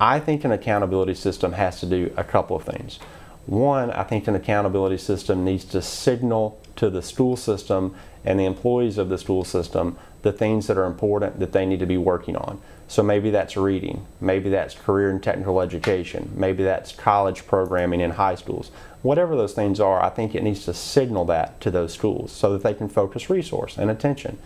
I 0.00 0.18
think 0.18 0.44
an 0.44 0.50
accountability 0.50 1.14
system 1.14 1.52
has 1.52 1.78
to 1.80 1.86
do 1.86 2.12
a 2.16 2.24
couple 2.24 2.56
of 2.56 2.64
things. 2.64 2.98
One, 3.46 3.90
I 3.90 4.02
think 4.04 4.26
an 4.26 4.34
accountability 4.34 4.98
system 4.98 5.44
needs 5.44 5.64
to 5.66 5.82
signal 5.82 6.60
to 6.76 6.90
the 6.90 7.02
school 7.02 7.36
system 7.36 7.94
and 8.24 8.38
the 8.38 8.44
employees 8.44 8.98
of 8.98 9.08
the 9.08 9.18
school 9.18 9.44
system 9.44 9.98
the 10.22 10.32
things 10.32 10.66
that 10.66 10.78
are 10.78 10.84
important 10.84 11.38
that 11.40 11.52
they 11.52 11.66
need 11.66 11.80
to 11.80 11.86
be 11.86 11.98
working 11.98 12.36
on. 12.36 12.60
So 12.88 13.02
maybe 13.02 13.30
that's 13.30 13.56
reading, 13.56 14.06
maybe 14.20 14.50
that's 14.50 14.74
career 14.74 15.10
and 15.10 15.22
technical 15.22 15.60
education, 15.60 16.30
maybe 16.34 16.62
that's 16.62 16.92
college 16.92 17.46
programming 17.46 18.00
in 18.00 18.10
high 18.10 18.34
schools. 18.34 18.70
Whatever 19.00 19.34
those 19.34 19.54
things 19.54 19.80
are, 19.80 20.02
I 20.02 20.10
think 20.10 20.34
it 20.34 20.42
needs 20.42 20.64
to 20.66 20.74
signal 20.74 21.24
that 21.26 21.60
to 21.62 21.70
those 21.70 21.94
schools 21.94 22.32
so 22.32 22.52
that 22.52 22.62
they 22.62 22.74
can 22.74 22.88
focus 22.88 23.30
resource 23.30 23.78
and 23.78 23.90
attention. 23.90 24.38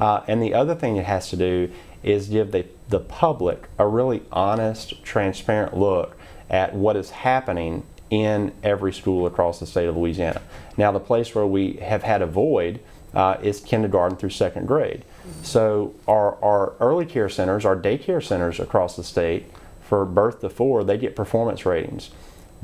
Uh, 0.00 0.22
and 0.26 0.42
the 0.42 0.52
other 0.52 0.74
thing 0.74 0.96
it 0.96 1.06
has 1.06 1.30
to 1.30 1.36
do 1.36 1.70
is 2.02 2.28
give 2.28 2.50
the, 2.50 2.66
the 2.88 2.98
public 2.98 3.68
a 3.78 3.86
really 3.86 4.22
honest, 4.32 5.02
transparent 5.04 5.76
look 5.76 6.16
at 6.50 6.74
what 6.74 6.96
is 6.96 7.10
happening 7.10 7.84
in 8.10 8.52
every 8.62 8.92
school 8.92 9.26
across 9.26 9.60
the 9.60 9.66
state 9.66 9.86
of 9.86 9.96
Louisiana. 9.96 10.42
Now, 10.76 10.92
the 10.92 11.00
place 11.00 11.34
where 11.34 11.46
we 11.46 11.74
have 11.74 12.02
had 12.02 12.20
a 12.20 12.26
void 12.26 12.80
uh, 13.14 13.38
is 13.42 13.60
kindergarten 13.60 14.16
through 14.18 14.30
second 14.30 14.66
grade. 14.66 15.04
So 15.42 15.94
our, 16.08 16.42
our 16.42 16.74
early 16.80 17.06
care 17.06 17.28
centers, 17.28 17.64
our 17.64 17.76
daycare 17.76 18.22
centers 18.22 18.60
across 18.60 18.96
the 18.96 19.04
state, 19.04 19.46
for 19.82 20.04
birth 20.04 20.40
to 20.40 20.48
four, 20.48 20.84
they 20.84 20.96
get 20.96 21.14
performance 21.14 21.66
ratings. 21.66 22.10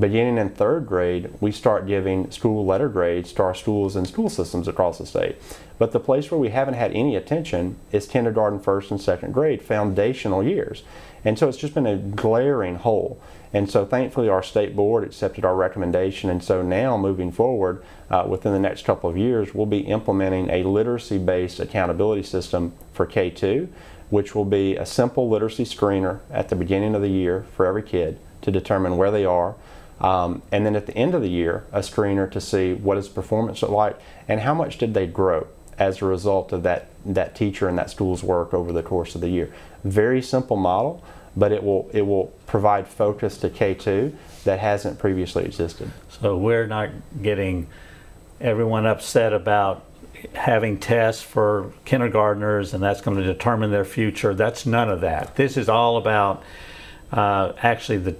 Beginning 0.01 0.39
in 0.39 0.51
third 0.51 0.87
grade, 0.87 1.35
we 1.41 1.51
start 1.51 1.89
giving 1.89 2.31
school 2.31 2.65
letter 2.65 2.89
grades 2.89 3.33
to 3.33 3.43
our 3.43 3.55
schools 3.55 3.97
and 3.97 4.07
school 4.07 4.31
systems 4.31 4.69
across 4.69 4.99
the 4.99 5.07
state. 5.07 5.37
But 5.77 5.91
the 5.91 6.01
place 6.01 6.31
where 6.31 6.39
we 6.39 6.51
haven't 6.51 6.75
had 6.75 6.93
any 6.93 7.17
attention 7.17 7.77
is 7.91 8.07
kindergarten, 8.07 8.61
first, 8.61 8.93
and 8.93 9.01
second 9.01 9.35
grade, 9.35 9.61
foundational 9.61 10.43
years. 10.43 10.85
And 11.25 11.39
so 11.39 11.49
it's 11.49 11.59
just 11.59 11.75
been 11.75 11.87
a 11.87 11.97
glaring 11.97 12.77
hole. 12.77 13.21
And 13.53 13.71
so 13.71 13.87
thankfully, 13.87 14.29
our 14.29 14.43
state 14.43 14.77
board 14.77 15.05
accepted 15.05 15.45
our 15.45 15.57
recommendation. 15.57 16.29
And 16.29 16.43
so 16.43 16.63
now, 16.63 16.97
moving 16.97 17.33
forward, 17.33 17.83
uh, 18.11 18.27
within 18.29 18.53
the 18.53 18.59
next 18.59 18.85
couple 18.85 19.09
of 19.09 19.17
years, 19.17 19.55
we'll 19.55 19.67
be 19.67 19.81
implementing 19.81 20.51
a 20.51 20.65
literacy 20.65 21.19
based 21.19 21.59
accountability 21.59 22.23
system 22.23 22.75
for 22.93 23.07
K2, 23.07 23.69
which 24.11 24.35
will 24.35 24.45
be 24.45 24.77
a 24.77 24.85
simple 24.85 25.29
literacy 25.29 25.65
screener 25.65 26.21
at 26.31 26.51
the 26.51 26.57
beginning 26.57 26.95
of 26.95 27.03
the 27.03 27.09
year 27.09 27.47
for 27.57 27.67
every 27.67 27.83
kid 27.83 28.19
to 28.43 28.51
determine 28.51 28.97
where 28.97 29.11
they 29.11 29.25
are 29.25 29.55
um, 30.01 30.43
and 30.53 30.65
then 30.65 30.77
at 30.77 30.87
the 30.87 30.97
end 30.97 31.15
of 31.15 31.23
the 31.23 31.29
year, 31.29 31.65
a 31.73 31.81
screener 31.81 32.31
to 32.31 32.41
see 32.41 32.75
what 32.75 32.97
is 32.99 33.09
performance 33.09 33.63
like 33.63 33.99
and 34.29 34.41
how 34.41 34.55
much 34.55 34.79
did 34.79 34.95
they 34.95 35.07
grow 35.07 35.47
as 35.79 36.03
a 36.03 36.05
result 36.05 36.53
of 36.53 36.63
that, 36.65 36.89
that 37.05 37.35
teacher 37.35 37.69
and 37.69 37.79
that 37.79 37.91
school's 37.91 38.23
work 38.23 38.53
over 38.53 38.73
the 38.73 38.83
course 38.83 39.15
of 39.15 39.21
the 39.21 39.29
year. 39.29 39.53
Very 39.85 40.21
simple 40.21 40.57
model, 40.57 41.05
but 41.37 41.53
it 41.53 41.63
will, 41.63 41.89
it 41.93 42.03
will 42.03 42.27
provide 42.47 42.89
focus 42.89 43.39
to 43.39 43.49
K2 43.49 44.15
that 44.45 44.59
hasn't 44.59 44.99
previously 44.99 45.45
existed. 45.45 45.91
So 46.21 46.37
we're 46.37 46.67
not 46.67 46.91
getting 47.23 47.69
everyone 48.41 48.87
upset 48.87 49.33
about 49.33 49.85
having 50.35 50.79
tests 50.79 51.23
for 51.23 51.73
kindergartners 51.85 52.75
and 52.75 52.83
that's 52.83 53.01
going 53.01 53.17
to 53.17 53.23
determine 53.23 53.71
their 53.71 53.85
future. 53.85 54.35
That's 54.35 54.67
none 54.67 54.89
of 54.89 55.01
that. 55.03 55.37
This 55.37 55.57
is 55.57 55.69
all 55.69 55.97
about 55.97 56.43
uh, 57.13 57.53
actually 57.63 57.99
the 57.99 58.17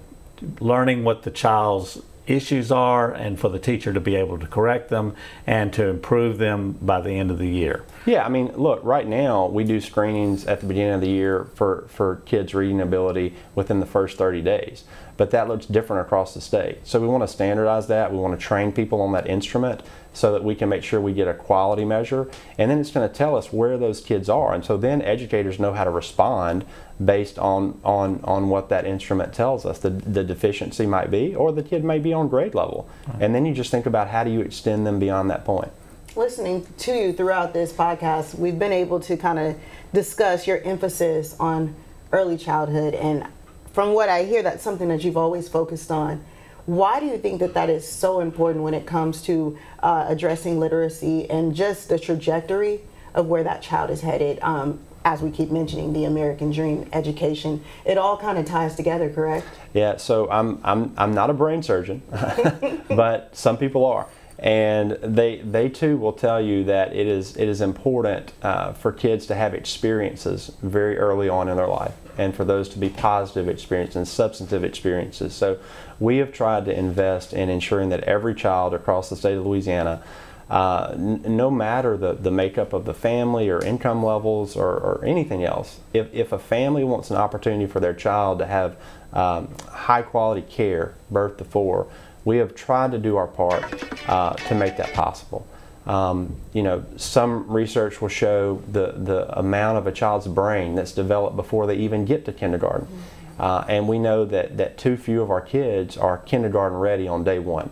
learning 0.61 1.03
what 1.03 1.23
the 1.23 1.31
child's 1.31 2.01
issues 2.29 2.71
are 2.71 3.13
and 3.13 3.39
for 3.39 3.49
the 3.49 3.59
teacher 3.59 3.93
to 3.93 4.01
be 4.01 4.17
able 4.17 4.39
to 4.39 4.47
correct 4.47 4.89
them 4.89 5.15
and 5.47 5.73
to 5.73 5.89
improve 5.89 6.39
them 6.39 6.73
by 6.81 7.01
the 7.01 7.11
end 7.11 7.31
of 7.31 7.39
the 7.39 7.49
year. 7.49 7.85
Yeah, 8.07 8.25
I 8.25 8.29
mean, 8.29 8.53
look, 8.55 8.81
right 8.83 9.07
now 9.07 9.47
we 9.47 9.65
do 9.65 9.81
screenings 9.81 10.47
at 10.47 10.61
the 10.61 10.67
beginning 10.67 10.95
of 10.95 11.01
the 11.01 11.11
year 11.11 11.45
for, 11.55 11.87
for 11.89 12.17
kids' 12.27 12.55
reading 12.55 12.81
ability 12.81 13.35
within 13.55 13.81
the 13.81 13.87
first 13.87 14.19
30 14.19 14.43
days. 14.43 14.85
But 15.17 15.33
that 15.33 15.49
looks 15.49 15.67
different 15.67 16.07
across 16.07 16.33
the 16.33 16.41
state. 16.41 16.87
So 16.87 17.01
we 17.01 17.09
want 17.09 17.25
to 17.25 17.29
standardize 17.29 17.89
that. 17.89 18.13
We 18.13 18.19
want 18.19 18.39
to 18.39 18.47
train 18.47 18.71
people 18.71 19.01
on 19.03 19.13
that 19.13 19.27
instrument 19.27 19.83
so 20.13 20.33
that 20.33 20.45
we 20.45 20.55
can 20.55 20.69
make 20.69 20.85
sure 20.85 21.01
we 21.01 21.13
get 21.13 21.27
a 21.27 21.35
quality 21.35 21.85
measure. 21.85 22.31
And 22.57 22.71
then 22.71 22.79
it's 22.79 22.93
going 22.93 23.09
to 23.09 23.15
tell 23.15 23.37
us 23.37 23.53
where 23.53 23.77
those 23.77 24.01
kids 24.01 24.29
are. 24.29 24.55
And 24.55 24.65
so 24.65 24.77
then 24.77 25.03
educators 25.03 25.59
know 25.59 25.73
how 25.73 25.85
to 25.85 25.91
respond 25.91 26.65
based 27.05 27.39
on, 27.39 27.81
on, 27.85 28.21
on 28.25 28.49
what 28.49 28.69
that 28.71 28.85
instrument 28.85 29.33
tells 29.33 29.65
us 29.65 29.79
the, 29.79 29.91
the 29.91 30.25
deficiency 30.25 30.87
might 30.87 31.11
be, 31.11 31.35
or 31.35 31.53
the 31.53 31.63
kid 31.63 31.85
may 31.85 31.99
be 31.99 32.13
on 32.13 32.29
grade 32.29 32.55
level. 32.55 32.89
Right. 33.07 33.23
And 33.23 33.35
then 33.35 33.47
you 33.47 33.55
just 33.55 33.71
think 33.71 33.87
about 33.87 34.09
how 34.09 34.25
do 34.25 34.31
you 34.31 34.41
extend 34.41 34.87
them 34.87 34.99
beyond 34.99 35.31
that 35.31 35.45
point. 35.45 35.71
Listening 36.17 36.67
to 36.79 36.93
you 36.93 37.13
throughout 37.13 37.53
this 37.53 37.73
podcast, 37.73 38.37
we've 38.37 38.59
been 38.59 38.73
able 38.73 38.99
to 39.01 39.17
kind 39.17 39.39
of 39.39 39.57
discuss 39.93 40.47
your 40.47 40.61
emphasis 40.63 41.37
on 41.39 41.77
early 42.11 42.37
childhood. 42.37 42.95
And 42.95 43.27
from 43.73 43.93
what 43.93 44.09
I 44.09 44.25
hear, 44.25 44.43
that's 44.43 44.63
something 44.63 44.89
that 44.89 45.05
you've 45.05 45.17
always 45.17 45.49
focused 45.49 45.93
on. 45.93 46.25
Why 46.67 47.01
do 47.01 47.07
you 47.07 47.17
think 47.17 47.41
that 47.41 47.55
that 47.55 47.71
is 47.71 47.87
so 47.87 48.21
important 48.21 48.65
when 48.65 48.75
it 48.75 48.87
comes 48.87 49.23
to 49.23 49.57
uh, 49.83 50.07
addressing 50.09 50.59
literacy 50.59 51.31
and 51.31 51.55
just 51.55 51.89
the 51.89 51.99
trajectory 51.99 52.81
of 53.15 53.27
where 53.27 53.45
that 53.45 53.63
child 53.63 53.91
is 53.91 54.01
headed? 54.01 54.39
Um, 54.43 54.81
as 55.09 55.23
we 55.23 55.31
keep 55.31 55.51
mentioning, 55.51 55.95
the 55.95 56.05
American 56.05 56.51
dream, 56.51 56.87
education, 56.93 57.65
it 57.87 57.97
all 57.97 58.19
kind 58.19 58.37
of 58.37 58.45
ties 58.45 58.77
together, 58.77 59.09
correct? 59.09 59.47
Yeah, 59.73 59.97
so 59.97 60.31
I'm, 60.31 60.61
I'm, 60.63 60.93
I'm 60.99 61.15
not 61.15 61.31
a 61.31 61.33
brain 61.33 61.63
surgeon, 61.63 62.03
but 62.89 63.35
some 63.35 63.57
people 63.57 63.87
are. 63.87 64.07
And 64.39 64.93
they, 65.03 65.39
they 65.39 65.71
too 65.71 65.97
will 65.97 66.13
tell 66.13 66.43
you 66.43 66.63
that 66.65 66.95
it 66.95 67.07
is, 67.07 67.39
it 67.39 67.49
is 67.49 67.63
important 67.63 68.33
uh, 68.43 68.75
for 68.75 68.93
kids 68.93 69.25
to 69.27 69.35
have 69.35 69.55
experiences 69.55 70.53
very 70.63 70.99
early 70.99 71.29
on 71.31 71.49
in 71.49 71.57
their 71.57 71.67
life 71.67 71.95
and 72.19 72.35
for 72.35 72.45
those 72.45 72.69
to 72.69 72.79
be 72.79 72.91
positive 72.91 73.49
experiences 73.49 73.97
and 73.97 74.07
substantive 74.07 74.63
experiences. 74.63 75.35
So 75.35 75.59
we 75.99 76.19
have 76.19 76.33
tried 76.33 76.67
to 76.67 76.79
invest 76.79 77.33
in 77.33 77.49
ensuring 77.49 77.89
that 77.89 78.05
every 78.05 78.35
child 78.35 78.75
across 78.75 79.09
the 79.09 79.17
state 79.17 79.39
of 79.39 79.47
Louisiana, 79.47 80.03
uh, 80.51 80.93
n- 80.95 81.23
no 81.27 81.51
matter 81.51 81.97
the, 81.97 82.15
the 82.15 82.31
makeup 82.31 82.73
of 82.73 82.85
the 82.85 82.95
family 82.95 83.51
or 83.51 83.63
income 83.63 84.05
levels 84.05 84.57
or, 84.57 84.71
or, 84.71 85.05
anything 85.05 85.45
else, 85.45 85.81
if, 85.93 86.13
if 86.15 86.33
a 86.33 86.39
family 86.39 86.85
wants 86.85 87.11
an 87.11 87.17
opportunity 87.17 87.67
for 87.67 87.81
their 87.81 87.93
child 87.93 88.39
to 88.39 88.47
have 88.47 88.77
um, 89.13 89.55
high 89.71 90.03
quality 90.03 90.43
care, 90.43 90.95
birth 91.11 91.37
to 91.37 91.45
four, 91.45 91.87
we 92.25 92.39
have 92.39 92.55
tried 92.55 92.93
to 92.93 92.99
do 92.99 93.17
our 93.17 93.27
part 93.27 93.63
uh, 94.09 94.35
to 94.35 94.55
make 94.55 94.77
that 94.77 94.93
possible. 94.95 95.47
Um, 95.87 96.37
you 96.53 96.63
know, 96.63 96.85
some 96.97 97.51
research 97.51 98.01
will 98.01 98.09
show 98.09 98.63
the, 98.71 98.93
the 98.93 99.39
amount 99.39 99.79
of 99.79 99.87
a 99.87 99.93
child's 99.93 100.27
brain 100.27 100.75
that's 100.75 100.93
developed 100.93 101.37
before 101.37 101.67
they 101.67 101.77
even 101.77 102.05
get 102.05 102.27
to 102.27 102.33
kindergarten. 102.33 102.87
Mm-hmm. 102.87 103.41
Uh, 103.41 103.65
and 103.69 103.89
we 103.89 103.99
know 103.99 104.25
that, 104.25 104.57
that 104.57 104.77
too 104.77 104.97
few 104.97 105.23
of 105.23 105.31
our 105.31 105.41
kids 105.41 105.97
are 105.97 106.19
kindergarten 106.19 106.79
ready 106.79 107.07
on 107.09 107.25
day 107.25 107.39
one. 107.39 107.71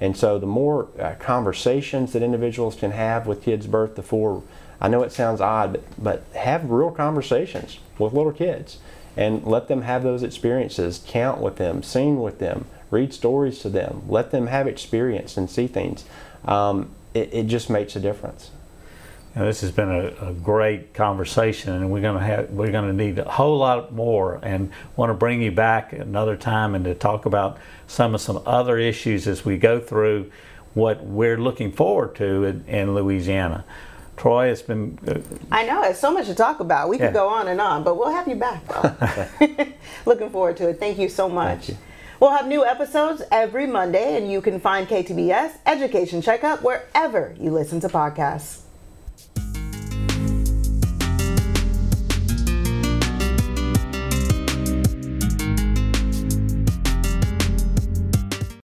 And 0.00 0.16
so 0.16 0.38
the 0.38 0.46
more 0.46 0.88
uh, 0.98 1.14
conversations 1.18 2.12
that 2.12 2.22
individuals 2.22 2.74
can 2.74 2.90
have 2.90 3.26
with 3.26 3.42
kids 3.42 3.66
birth 3.66 3.94
to 3.96 4.02
four, 4.02 4.42
I 4.80 4.88
know 4.88 5.02
it 5.02 5.12
sounds 5.12 5.40
odd, 5.40 5.72
but, 5.72 6.02
but 6.02 6.24
have 6.36 6.70
real 6.70 6.90
conversations 6.90 7.78
with 7.98 8.12
little 8.12 8.32
kids 8.32 8.78
and 9.16 9.44
let 9.44 9.68
them 9.68 9.82
have 9.82 10.02
those 10.02 10.22
experiences, 10.22 11.02
count 11.06 11.40
with 11.40 11.56
them, 11.56 11.82
sing 11.82 12.20
with 12.20 12.38
them, 12.38 12.66
read 12.90 13.14
stories 13.14 13.60
to 13.60 13.68
them, 13.68 14.02
let 14.08 14.30
them 14.30 14.48
have 14.48 14.66
experience 14.66 15.36
and 15.36 15.48
see 15.48 15.66
things. 15.66 16.04
Um, 16.44 16.90
it, 17.14 17.32
it 17.32 17.46
just 17.46 17.70
makes 17.70 17.94
a 17.94 18.00
difference. 18.00 18.50
Now, 19.34 19.46
this 19.46 19.62
has 19.62 19.72
been 19.72 19.90
a, 19.90 20.28
a, 20.28 20.32
great 20.32 20.94
conversation, 20.94 21.72
and 21.72 21.90
we're 21.90 22.00
going 22.00 22.18
to 22.18 22.24
have 22.24 22.50
we're 22.50 22.70
going 22.70 22.86
to 22.86 22.92
need 22.92 23.18
a 23.18 23.28
whole 23.28 23.58
lot 23.58 23.92
more, 23.92 24.38
and 24.42 24.70
want 24.94 25.10
to 25.10 25.14
bring 25.14 25.42
you 25.42 25.50
back 25.50 25.92
another 25.92 26.36
time 26.36 26.76
and 26.76 26.84
to 26.84 26.94
talk 26.94 27.26
about 27.26 27.58
some 27.88 28.14
of 28.14 28.20
some 28.20 28.40
other 28.46 28.78
issues 28.78 29.26
as 29.26 29.44
we 29.44 29.56
go 29.56 29.80
through 29.80 30.30
what 30.74 31.04
we're 31.04 31.36
looking 31.36 31.72
forward 31.72 32.14
to 32.16 32.44
in, 32.44 32.64
in 32.68 32.94
Louisiana. 32.94 33.64
Troy, 34.16 34.50
it's 34.50 34.62
been. 34.62 35.00
Uh, 35.04 35.18
I 35.50 35.64
know 35.64 35.82
it's 35.82 35.98
so 35.98 36.12
much 36.12 36.26
to 36.26 36.34
talk 36.36 36.60
about. 36.60 36.88
We 36.88 36.98
yeah. 36.98 37.06
could 37.06 37.14
go 37.14 37.28
on 37.28 37.48
and 37.48 37.60
on, 37.60 37.82
but 37.82 37.98
we'll 37.98 38.12
have 38.12 38.28
you 38.28 38.36
back. 38.36 38.62
looking 40.06 40.30
forward 40.30 40.56
to 40.58 40.68
it. 40.68 40.78
Thank 40.78 40.98
you 40.98 41.08
so 41.08 41.28
much. 41.28 41.72
We'll 42.20 42.30
have 42.30 42.46
new 42.46 42.64
episodes 42.64 43.22
every 43.32 43.66
Monday, 43.66 44.16
and 44.16 44.30
you 44.30 44.40
can 44.40 44.60
find 44.60 44.86
KTBS 44.86 45.58
Education 45.66 46.22
Checkup 46.22 46.62
wherever 46.62 47.34
you 47.40 47.50
listen 47.50 47.80
to 47.80 47.88
podcasts. 47.88 48.63